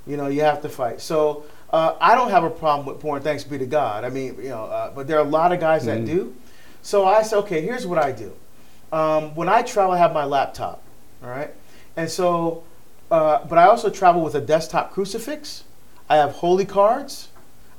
You 0.06 0.16
know, 0.16 0.26
you 0.26 0.42
have 0.42 0.60
to 0.62 0.68
fight. 0.68 1.00
So, 1.00 1.44
uh, 1.72 1.96
I 2.00 2.14
don't 2.14 2.30
have 2.30 2.44
a 2.44 2.50
problem 2.50 2.86
with 2.86 3.00
porn, 3.00 3.22
thanks 3.22 3.44
be 3.44 3.56
to 3.56 3.66
God. 3.66 4.04
I 4.04 4.10
mean, 4.10 4.36
you 4.36 4.50
know, 4.50 4.64
uh, 4.64 4.90
but 4.90 5.06
there 5.06 5.18
are 5.18 5.24
a 5.24 5.28
lot 5.28 5.52
of 5.52 5.60
guys 5.60 5.86
mm-hmm. 5.86 6.04
that 6.04 6.12
do. 6.12 6.36
So 6.82 7.06
I 7.06 7.22
said, 7.22 7.38
okay, 7.38 7.62
here's 7.62 7.86
what 7.86 7.98
I 7.98 8.12
do. 8.12 8.32
Um, 8.92 9.34
when 9.34 9.48
I 9.48 9.62
travel, 9.62 9.92
I 9.92 9.98
have 9.98 10.12
my 10.12 10.24
laptop, 10.24 10.82
all 11.22 11.30
right? 11.30 11.50
And 11.96 12.10
so, 12.10 12.64
uh, 13.10 13.44
but 13.46 13.56
I 13.56 13.64
also 13.64 13.88
travel 13.88 14.22
with 14.22 14.34
a 14.34 14.40
desktop 14.40 14.92
crucifix. 14.92 15.64
I 16.10 16.16
have 16.16 16.32
holy 16.32 16.66
cards. 16.66 17.28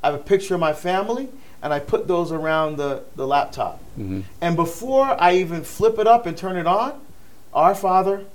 I 0.01 0.07
have 0.07 0.15
a 0.15 0.23
picture 0.23 0.55
of 0.55 0.59
my 0.59 0.73
family, 0.73 1.29
and 1.63 1.73
I 1.73 1.79
put 1.79 2.07
those 2.09 2.31
around 2.33 2.77
the, 2.77 3.01
the 3.15 3.25
laptop. 3.25 3.79
Mm-hmm. 3.97 4.21
And 4.41 4.55
before 4.57 5.19
I 5.19 5.37
even 5.37 5.63
flip 5.63 5.97
it 5.97 6.05
up 6.05 6.25
and 6.25 6.37
turn 6.37 6.57
it 6.57 6.67
on, 6.67 6.99
Our 7.53 7.73
Father, 7.73 8.25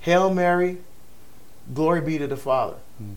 Hail 0.00 0.34
Mary, 0.34 0.78
glory 1.72 2.00
be 2.00 2.18
to 2.18 2.26
the 2.26 2.36
Father. 2.36 2.74
Hmm. 2.98 3.12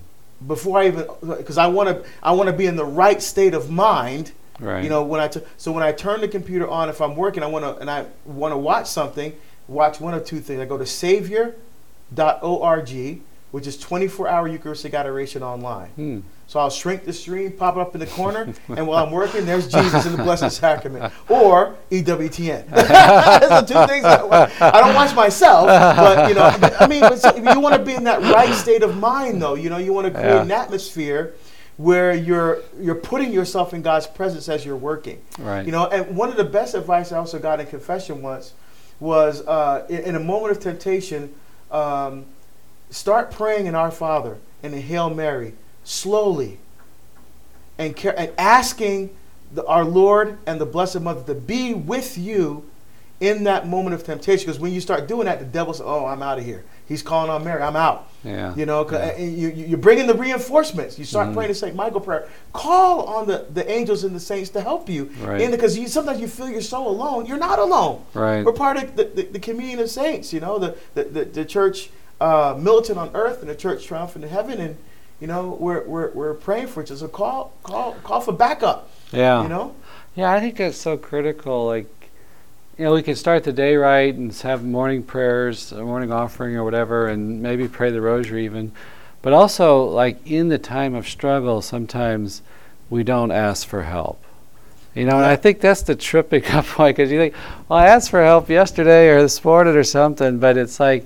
Before 0.48 0.80
I 0.80 0.88
even, 0.88 1.08
because 1.22 1.58
I 1.58 1.68
want 1.68 1.90
to, 1.90 2.06
I 2.22 2.32
want 2.34 2.48
to 2.48 2.56
be 2.56 2.68
in 2.68 2.76
the 2.76 2.86
right 2.86 3.22
state 3.22 3.56
of 3.56 3.70
mind. 3.72 4.32
Right. 4.60 4.84
You 4.84 4.90
know, 4.90 5.04
when 5.04 5.20
I 5.20 5.28
t- 5.28 5.42
so 5.58 5.72
when 5.72 5.84
I 5.84 5.92
turn 5.92 6.22
the 6.22 6.28
computer 6.28 6.68
on, 6.68 6.90
if 6.90 7.02
I'm 7.02 7.16
working, 7.16 7.42
I 7.42 7.48
want 7.48 7.66
to, 7.66 7.76
and 7.78 7.90
I 7.90 8.06
want 8.26 8.52
to 8.52 8.58
watch 8.58 8.88
something, 8.88 9.36
watch 9.68 10.00
one 10.00 10.14
or 10.14 10.20
two 10.20 10.40
things. 10.40 10.60
I 10.60 10.66
go 10.66 10.78
to 10.78 10.86
Savior.org, 10.86 11.62
which 13.52 13.68
is 13.68 13.78
24-hour 13.78 14.48
Eucharistic 14.48 14.94
adoration 14.94 15.44
online. 15.44 15.90
Hmm. 15.90 16.20
So 16.48 16.60
I'll 16.60 16.70
shrink 16.70 17.06
the 17.06 17.14
stream, 17.14 17.52
pop 17.54 17.78
it 17.78 17.80
up 17.80 17.94
in 17.96 18.00
the 18.00 18.08
corner, 18.08 18.54
and 18.70 18.86
while 18.88 19.06
I'm 19.06 19.12
working, 19.12 19.46
there's 19.46 19.68
Jesus 19.72 20.06
in 20.06 20.12
the 20.16 20.22
Blessed 20.24 20.52
Sacrament. 20.56 21.14
Or 21.30 21.76
EWTN. 21.90 22.70
Those 22.70 22.88
the 22.88 23.62
two 23.62 23.88
things 23.88 24.04
I. 24.06 24.52
I 24.60 24.82
don't 24.82 24.94
watch 24.96 25.16
myself, 25.16 25.68
but 25.68 26.28
you 26.28 26.36
know, 26.36 26.44
I 26.80 26.88
mean, 26.88 27.04
you 27.54 27.60
want 27.62 27.76
to 27.76 27.84
be 27.84 27.94
in 27.94 28.04
that 28.04 28.22
right 28.22 28.54
state 28.54 28.84
of 28.84 28.98
mind, 28.98 29.42
though. 29.42 29.56
You 29.56 29.70
know, 29.70 29.78
you 29.78 29.94
want 29.94 30.08
to 30.08 30.12
create 30.12 30.26
Yeah. 30.26 30.42
an 30.42 30.52
atmosphere 30.52 31.36
where 31.78 32.14
you're 32.14 32.62
you're 32.80 32.96
putting 32.96 33.32
yourself 33.32 33.74
in 33.74 33.82
God's 33.82 34.08
presence 34.08 34.50
as 34.50 34.66
you're 34.66 34.76
working. 34.76 35.22
Right. 35.40 35.66
You 35.66 35.72
know, 35.72 35.88
and 35.88 36.16
one 36.16 36.30
of 36.30 36.36
the 36.38 36.44
best 36.44 36.76
advice 36.76 37.12
I 37.12 37.18
also 37.18 37.40
got 37.40 37.60
in 37.60 37.66
confession 37.68 38.22
once 38.22 38.54
was 39.00 39.42
uh, 39.48 39.86
in, 39.90 40.00
in 40.00 40.16
a 40.16 40.20
moment 40.20 40.52
of 40.56 40.60
temptation, 40.62 41.34
um, 41.72 42.26
start 42.92 43.32
praying 43.32 43.66
in 43.66 43.74
Our 43.76 43.90
Father 43.92 44.38
and 44.62 44.74
in 44.76 44.82
Hail 44.82 45.10
Mary 45.10 45.54
slowly 45.84 46.60
and, 47.78 47.96
care, 47.96 48.14
and 48.18 48.32
asking 48.38 49.10
the, 49.54 49.66
our 49.66 49.84
Lord 49.84 50.38
and 50.46 50.62
the 50.62 50.66
Blessed 50.66 51.00
Mother 51.02 51.24
to 51.34 51.40
be 51.40 51.74
with 51.74 52.18
you 52.18 52.66
in 53.20 53.44
that 53.46 53.68
moment 53.68 53.94
of 53.96 54.04
temptation. 54.04 54.46
Because 54.46 54.60
when 54.60 54.72
you 54.72 54.82
start 54.82 55.08
doing 55.08 55.26
that, 55.26 55.40
the 55.40 55.46
devil 55.46 55.74
says, 55.74 55.84
"Oh, 55.86 56.06
I'm 56.06 56.22
out 56.22 56.38
of 56.40 56.46
here." 56.46 56.64
He's 56.88 57.02
calling 57.02 57.30
on 57.30 57.44
Mary. 57.46 57.62
I'm 57.62 57.76
out. 57.78 58.10
Yeah. 58.24 58.54
You 58.56 58.66
know, 58.66 58.86
Yeah. 58.90 58.98
and 58.98 59.38
you, 59.38 59.48
you- 59.50 59.66
you're 59.68 59.78
bringing 59.78 60.08
the 60.08 60.14
reinforcements. 60.14 61.00
You 61.00 61.06
start 61.06 61.30
Mhm. 61.30 61.34
praying 61.36 61.48
the 61.50 61.56
St. 61.56 61.74
Michael 61.76 62.02
prayer. 62.02 62.28
Call 62.52 63.04
on 63.04 63.28
the, 63.28 63.46
the 63.54 63.70
angels 63.72 64.04
and 64.04 64.14
the 64.14 64.20
saints 64.20 64.50
to 64.52 64.62
help 64.62 64.90
you. 64.90 65.10
Right. 65.22 65.50
Because 65.50 65.78
you, 65.78 65.88
sometimes 65.88 66.20
you 66.20 66.28
feel 66.28 66.50
you're 66.50 66.60
so 66.62 66.86
alone. 66.86 67.26
You're 67.28 67.38
not 67.38 67.60
alone. 67.60 68.02
Right. 68.14 68.44
We're 68.44 68.52
part 68.52 68.76
of 68.78 68.96
the, 68.98 69.06
the, 69.06 69.24
the 69.24 69.40
communion 69.40 69.80
of 69.80 69.90
saints, 69.90 70.34
you 70.34 70.42
know, 70.42 70.60
the, 70.60 70.76
the, 70.96 71.04
the, 71.06 71.26
the 71.26 71.46
church 71.46 71.90
uh, 72.22 72.56
militant 72.58 73.00
on 73.00 73.10
earth 73.16 73.42
and 73.42 73.50
the 73.50 73.56
church 73.56 73.86
triumphant 73.86 74.24
in 74.24 74.30
heaven. 74.30 74.62
And, 74.62 74.78
you 75.20 75.28
know, 75.28 75.58
we're, 75.60 75.84
we're, 75.86 76.12
we're 76.12 76.34
praying 76.36 76.68
for 76.68 76.84
each 76.84 76.92
other. 76.92 77.00
So 77.00 77.08
call, 77.08 77.52
call, 77.64 77.94
call 78.04 78.22
for 78.22 78.32
backup, 78.32 78.90
Yeah. 79.12 79.42
you 79.44 79.50
know? 79.50 79.76
Yeah, 80.16 80.32
I 80.32 80.40
think 80.40 80.58
that's 80.58 80.78
so 80.78 80.98
critical. 80.98 81.66
Like, 81.66 81.88
you 82.78 82.86
know, 82.86 82.94
we 82.94 83.02
can 83.04 83.16
start 83.16 83.44
the 83.44 83.52
day 83.52 83.76
right 83.76 84.14
and 84.14 84.34
have 84.34 84.64
morning 84.64 85.04
prayers, 85.04 85.72
a 85.72 85.84
morning 85.84 86.12
offering 86.12 86.56
or 86.56 86.64
whatever, 86.64 87.08
and 87.08 87.42
maybe 87.42 87.68
pray 87.68 87.92
the 87.92 88.02
rosary 88.02 88.46
even. 88.46 88.72
But 89.22 89.34
also, 89.34 89.84
like 89.84 90.20
in 90.26 90.50
the 90.50 90.58
time 90.58 90.96
of 90.96 91.08
struggle, 91.08 91.62
sometimes 91.62 92.42
we 92.90 93.04
don't 93.04 93.32
ask 93.32 93.68
for 93.68 93.84
help. 93.84 94.24
You 94.94 95.06
know, 95.06 95.16
and 95.16 95.26
I 95.26 95.38
think 95.38 95.62
that's 95.62 95.84
the 95.84 95.96
tripping 95.96 96.46
up 96.52 96.66
point 96.66 96.98
because 96.98 97.12
you 97.12 97.18
think, 97.18 97.34
well, 97.70 97.80
I 97.80 97.88
asked 97.88 98.10
for 98.10 98.24
help 98.24 98.50
yesterday 98.50 99.10
or 99.10 99.22
this 99.22 99.44
morning 99.44 99.76
or 99.76 99.84
something, 99.84 100.40
but 100.40 100.58
it's 100.58 100.80
like 100.80 101.06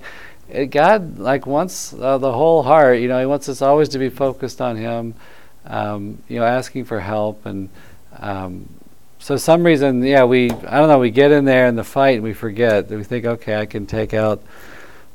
it, 0.50 0.66
God 0.66 1.18
like 1.18 1.46
wants 1.46 1.92
uh, 1.94 2.18
the 2.18 2.32
whole 2.32 2.62
heart. 2.62 2.98
You 3.00 3.08
know, 3.08 3.18
He 3.20 3.26
wants 3.26 3.48
us 3.48 3.62
always 3.62 3.88
to 3.90 3.98
be 3.98 4.08
focused 4.08 4.60
on 4.60 4.76
Him. 4.76 5.14
Um, 5.66 6.18
you 6.28 6.38
know, 6.38 6.44
asking 6.46 6.84
for 6.84 7.00
help 7.00 7.44
and. 7.46 7.68
Um, 8.18 8.68
so 9.18 9.36
some 9.36 9.64
reason, 9.64 10.04
yeah, 10.04 10.24
we 10.24 10.50
I 10.52 10.78
don't 10.78 10.88
know, 10.88 11.00
we 11.00 11.10
get 11.10 11.32
in 11.32 11.44
there 11.46 11.66
in 11.66 11.74
the 11.74 11.82
fight 11.82 12.14
and 12.16 12.22
we 12.22 12.32
forget. 12.32 12.88
that 12.88 12.96
We 12.96 13.02
think, 13.02 13.24
okay, 13.24 13.56
I 13.56 13.66
can 13.66 13.84
take 13.86 14.14
out 14.14 14.40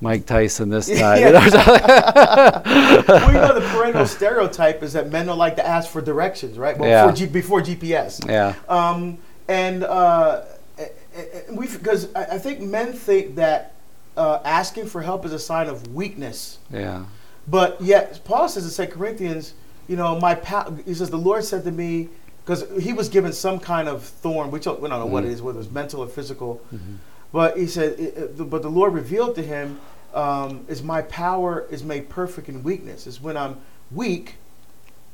Mike 0.02 0.26
Tyson 0.26 0.70
this 0.70 0.88
time. 1.00 1.20
you 1.24 1.32
know, 1.32 1.40
well, 1.40 3.28
you 3.32 3.40
know, 3.40 3.60
the 3.60 3.66
perennial 3.74 4.06
stereotype 4.06 4.84
is 4.84 4.94
that 4.94 5.10
men 5.12 5.28
don't 5.28 5.38
like 5.38 5.56
to 5.58 5.66
ask 5.66 5.90
for 5.90 6.02
directions, 6.02 6.58
right? 6.58 6.78
Well, 6.78 6.90
Yeah. 6.90 7.06
before, 7.12 7.16
G, 7.16 7.26
before 7.32 7.62
GPS. 7.62 8.28
yeah, 8.28 8.56
Um, 8.68 9.18
and 9.48 9.84
uh, 9.84 10.42
we 11.52 11.68
because 11.68 12.14
I, 12.16 12.24
I 12.24 12.38
think 12.38 12.60
men 12.62 12.92
think 12.94 13.36
that 13.36 13.74
uh, 14.18 14.40
asking 14.44 14.86
for 14.88 15.02
help 15.02 15.26
is 15.26 15.34
a 15.34 15.40
sign 15.40 15.68
of 15.68 15.94
weakness. 15.94 16.58
yeah, 16.72 17.06
But 17.48 17.82
yet, 17.82 18.22
Paul 18.26 18.50
says 18.50 18.78
in 18.80 18.88
2 18.88 18.92
Corinthians, 18.94 19.54
you 19.88 19.96
know, 19.96 20.20
my 20.20 20.36
pow- 20.36 20.74
he 20.86 20.94
says, 20.94 21.10
the 21.10 21.18
Lord 21.18 21.44
said 21.44 21.64
to 21.64 21.72
me, 21.72 22.10
because 22.46 22.66
he 22.84 22.92
was 22.94 23.08
given 23.10 23.32
some 23.34 23.60
kind 23.60 23.88
of 23.88 24.04
thorn, 24.04 24.52
which 24.52 24.66
we 24.66 24.74
don't 24.74 24.90
know 24.90 25.06
what 25.06 25.24
Mhm. 25.24 25.28
it 25.28 25.32
is, 25.34 25.42
whether 25.42 25.60
it's 25.60 25.70
mental 25.72 26.02
or 26.04 26.08
physical. 26.08 26.62
Mhm. 26.74 26.98
But 27.32 27.58
he 27.58 27.68
said, 27.68 28.00
it, 28.00 28.18
it- 28.18 28.50
but 28.50 28.62
the 28.62 28.70
Lord 28.70 28.94
revealed 28.94 29.36
to 29.36 29.44
him, 29.44 29.80
um, 30.14 30.66
is 30.68 30.84
my 30.84 31.02
power 31.04 31.66
is 31.70 31.84
made 31.84 32.10
perfect 32.10 32.50
in 32.50 32.64
weakness. 32.64 33.08
Is 33.08 33.22
when 33.22 33.38
I'm 33.38 33.58
weak, 33.92 34.36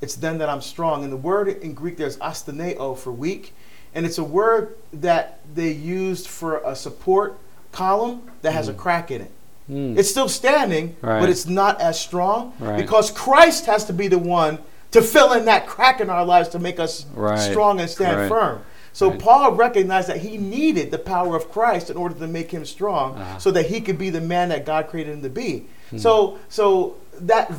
it's 0.02 0.16
then 0.16 0.38
that 0.40 0.50
I'm 0.50 0.62
strong. 0.62 1.04
And 1.04 1.12
the 1.14 1.18
word 1.18 1.48
in 1.48 1.74
Greek 1.74 1.98
there's 1.98 2.18
asteneo 2.18 2.98
for 2.98 3.12
weak, 3.12 3.54
and 3.94 4.06
it's 4.06 4.18
a 4.18 4.24
word 4.24 4.76
that 4.94 5.40
they 5.54 5.72
used 5.72 6.28
for 6.28 6.58
a 6.66 6.76
support 6.76 7.38
column 7.72 8.22
that 8.42 8.54
has 8.54 8.68
a 8.68 8.74
Mm. 8.74 8.78
crack 8.78 9.12
in 9.12 9.22
it. 9.22 9.32
Mm. 9.72 9.98
It's 9.98 10.10
still 10.10 10.30
standing, 10.30 10.96
Right. 11.02 11.20
but 11.20 11.30
it's 11.30 11.46
not 11.46 11.82
as 11.82 12.00
strong 12.00 12.54
Right. 12.60 12.78
because 12.78 13.12
Christ 13.12 13.66
has 13.66 13.84
to 13.86 13.94
be 13.94 14.08
the 14.08 14.18
one 14.18 14.60
to 14.92 15.02
fill 15.02 15.34
in 15.34 15.46
that 15.46 15.68
crack 15.68 16.00
in 16.00 16.10
our 16.10 16.24
lives 16.26 16.50
to 16.50 16.60
make 16.60 16.80
us 16.80 17.06
Right. 17.14 17.38
strong 17.40 17.80
and 17.80 17.90
stand 17.90 18.30
firm. 18.30 18.62
So. 18.94 19.12
Paul 19.12 19.52
recognized 19.52 20.08
that 20.08 20.18
he 20.18 20.38
needed 20.40 20.90
the 20.90 20.98
power 20.98 21.36
of 21.36 21.52
Christ 21.52 21.92
in 21.92 21.98
order 21.98 22.16
to 22.16 22.26
make 22.28 22.50
him 22.50 22.66
strong, 22.66 23.14
Uh-huh. 23.16 23.38
so 23.38 23.52
that 23.52 23.68
he 23.68 23.80
could 23.80 24.00
be 24.00 24.10
the 24.10 24.22
man 24.22 24.50
that 24.50 24.66
God 24.66 24.88
created 24.90 25.14
him 25.14 25.22
to 25.22 25.30
be. 25.30 25.68
Hmm. 25.92 25.98
So, 26.00 26.38
so 26.50 26.96
that 27.22 27.52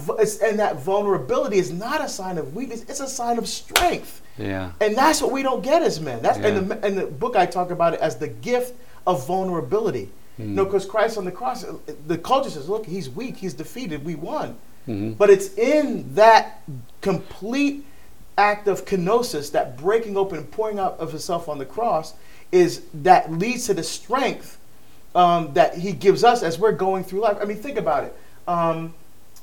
and 0.42 0.58
that 0.58 0.76
vulnerability 0.80 1.58
is 1.58 1.70
not 1.70 2.04
a 2.04 2.08
sign 2.08 2.38
of 2.38 2.56
weakness; 2.56 2.82
it's 2.88 2.98
a 3.00 3.06
sign 3.08 3.38
of 3.38 3.46
strength. 3.46 4.20
yeah, 4.36 4.70
And 4.80 4.96
that's 4.96 5.20
what 5.22 5.30
we 5.32 5.42
don't 5.44 5.62
get 5.62 5.82
as 5.82 6.00
men. 6.00 6.20
That's 6.22 6.38
Yeah. 6.38 6.48
in, 6.48 6.68
the, 6.68 6.86
in 6.86 6.94
the 6.96 7.06
book 7.06 7.36
I 7.36 7.46
talk 7.46 7.70
about 7.70 7.94
it 7.94 8.00
as 8.00 8.16
the 8.16 8.28
gift 8.28 8.74
of 9.06 9.26
vulnerability. 9.26 10.08
Hmm. 10.36 10.42
You 10.42 10.48
know, 10.48 10.64
because 10.64 10.86
Christ 10.86 11.18
on 11.18 11.24
the 11.24 11.32
cross, 11.32 11.64
the 12.06 12.18
culture 12.18 12.50
says, 12.50 12.68
"Look, 12.68 12.86
he's 12.86 13.08
weak, 13.10 13.36
he's 13.36 13.54
defeated, 13.54 14.04
we 14.04 14.14
won." 14.14 14.56
Mhm. 14.86 15.18
But 15.18 15.28
it's 15.30 15.52
in 15.54 16.14
that 16.14 16.62
complete 17.00 17.84
act 18.36 18.68
of 18.68 18.84
kenosis, 18.84 19.50
that 19.52 19.76
breaking 19.76 20.16
open 20.16 20.38
and 20.38 20.50
pouring 20.50 20.78
out 20.78 20.98
of 21.00 21.10
himself 21.10 21.48
on 21.48 21.58
the 21.58 21.64
cross, 21.66 22.14
is 22.52 22.82
that 22.94 23.32
leads 23.32 23.66
to 23.66 23.74
the 23.74 23.82
strength 23.82 24.56
um, 25.14 25.50
that 25.54 25.74
he 25.78 25.92
gives 25.92 26.22
us 26.22 26.42
as 26.42 26.58
we're 26.58 26.70
going 26.72 27.02
through 27.02 27.20
life. 27.20 27.36
I 27.40 27.44
mean, 27.44 27.56
think 27.56 27.76
about 27.78 28.04
it. 28.04 28.16
Um, 28.46 28.94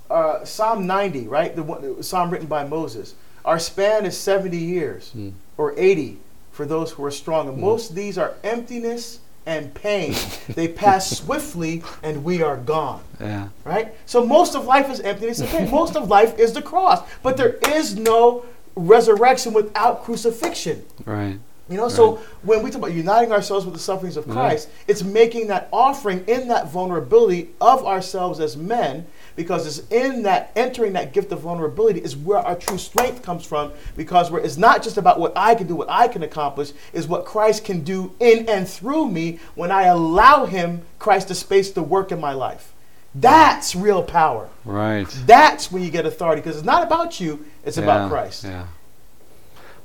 uh, 0.10 0.46
Psalm 0.46 0.86
90, 0.88 1.28
right? 1.28 1.56
The 1.56 1.64
one, 1.64 1.98
the 1.98 2.04
psalm 2.04 2.30
written 2.30 2.48
by 2.48 2.66
Moses. 2.66 3.16
Our 3.44 3.60
span 3.60 4.06
is 4.06 4.16
70 4.18 4.58
years 4.58 5.12
Mm. 5.16 5.34
or 5.58 5.74
80 5.78 6.18
for 6.52 6.66
those 6.66 6.92
who 6.92 7.04
are 7.04 7.12
strong. 7.12 7.50
And 7.50 7.58
most 7.58 7.90
of 7.90 7.96
these 7.96 8.18
are 8.18 8.36
emptiness 8.44 9.20
and 9.46 9.74
pain. 9.74 10.16
they 10.50 10.68
pass 10.68 11.10
swiftly 11.20 11.84
and 12.04 12.24
we 12.24 12.42
are 12.42 12.58
gone 12.58 13.02
yeah, 13.20 13.48
right? 13.64 13.94
So 14.06 14.26
most 14.26 14.56
of 14.56 14.66
life 14.66 14.90
is 14.90 15.00
emptiness 15.00 15.40
and 15.40 15.50
pain. 15.50 15.72
most 15.72 15.96
of 15.96 16.10
life 16.10 16.38
is 16.40 16.52
the 16.54 16.62
cross. 16.62 17.02
But 17.24 17.38
there 17.38 17.58
is 17.70 17.96
no 17.96 18.46
resurrection 18.76 19.54
without 19.54 20.04
crucifixion. 20.04 20.84
right, 21.06 21.40
You 21.70 21.78
know, 21.78 21.88
so 21.88 22.20
when 22.44 22.62
we 22.62 22.70
talk 22.72 22.80
about 22.80 22.94
uniting 22.94 23.32
ourselves 23.32 23.66
with 23.66 23.74
the 23.74 23.80
sufferings 23.80 24.18
of 24.18 24.28
Yeah. 24.28 24.34
Christ, 24.34 24.70
it's 24.88 25.02
making 25.04 25.48
that 25.48 25.70
offering 25.72 26.26
in 26.28 26.50
that 26.50 26.70
vulnerability 26.70 27.50
of 27.62 27.86
ourselves 27.86 28.40
as 28.42 28.58
men, 28.58 29.06
because 29.36 29.66
it's 29.66 29.88
in 29.92 30.24
that 30.24 30.52
entering 30.56 30.94
that 30.94 31.14
gift 31.14 31.32
of 31.32 31.42
vulnerability 31.42 32.00
is 32.00 32.16
where 32.16 32.40
our 32.40 32.56
true 32.56 32.78
strength 32.78 33.22
comes 33.22 33.46
from. 33.46 33.72
Because 33.96 34.32
it's 34.34 34.58
not 34.58 34.84
just 34.84 34.98
about 34.98 35.20
what 35.20 35.34
I 35.36 35.56
can 35.56 35.68
do, 35.68 35.76
what 35.76 35.90
I 35.90 36.08
can 36.08 36.24
accomplish, 36.24 36.72
is 36.94 37.08
what 37.08 37.26
Christ 37.26 37.66
can 37.66 37.82
do 37.82 38.14
in 38.20 38.48
and 38.50 38.68
through 38.68 39.10
me 39.10 39.40
when 39.56 39.72
I 39.72 39.84
allow 39.84 40.46
Him, 40.46 40.82
Christ, 41.00 41.28
the 41.28 41.36
space 41.36 41.72
to 41.72 41.84
work 41.84 42.12
in 42.12 42.20
my 42.20 42.34
life. 42.34 42.74
That's 43.14 43.76
real 43.76 44.04
power. 44.04 44.50
right. 44.66 45.08
That's 45.26 45.72
when 45.72 45.84
you 45.84 45.90
get 45.90 46.06
authority, 46.06 46.42
because 46.42 46.58
it's 46.58 46.66
not 46.66 46.84
about 46.84 47.22
you; 47.22 47.46
it's 47.64 47.78
yeah, 47.78 47.84
about 47.84 48.10
Christ. 48.10 48.44
Yeah. 48.44 48.68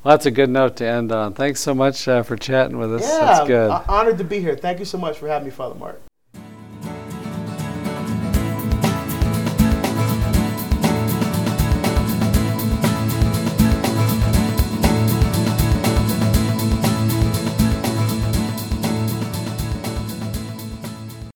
Well, 0.02 0.14
that's 0.14 0.26
a 0.26 0.30
good 0.30 0.50
note 0.50 0.76
to 0.76 0.86
end 0.86 1.12
on. 1.12 1.34
Thanks 1.34 1.60
so 1.60 1.74
much 1.74 2.08
uh, 2.08 2.22
for 2.22 2.36
chatting 2.36 2.78
with 2.78 2.94
us. 2.94 3.02
Yeah, 3.02 3.18
that's 3.18 3.46
good. 3.46 3.70
I'm 3.70 3.84
honored 3.88 4.18
to 4.18 4.24
be 4.24 4.40
here. 4.40 4.56
Thank 4.56 4.80
you 4.80 4.84
so 4.84 4.98
much 4.98 5.18
for 5.18 5.28
having 5.28 5.46
me, 5.46 5.52
Father 5.52 5.76
Mark. 5.76 6.00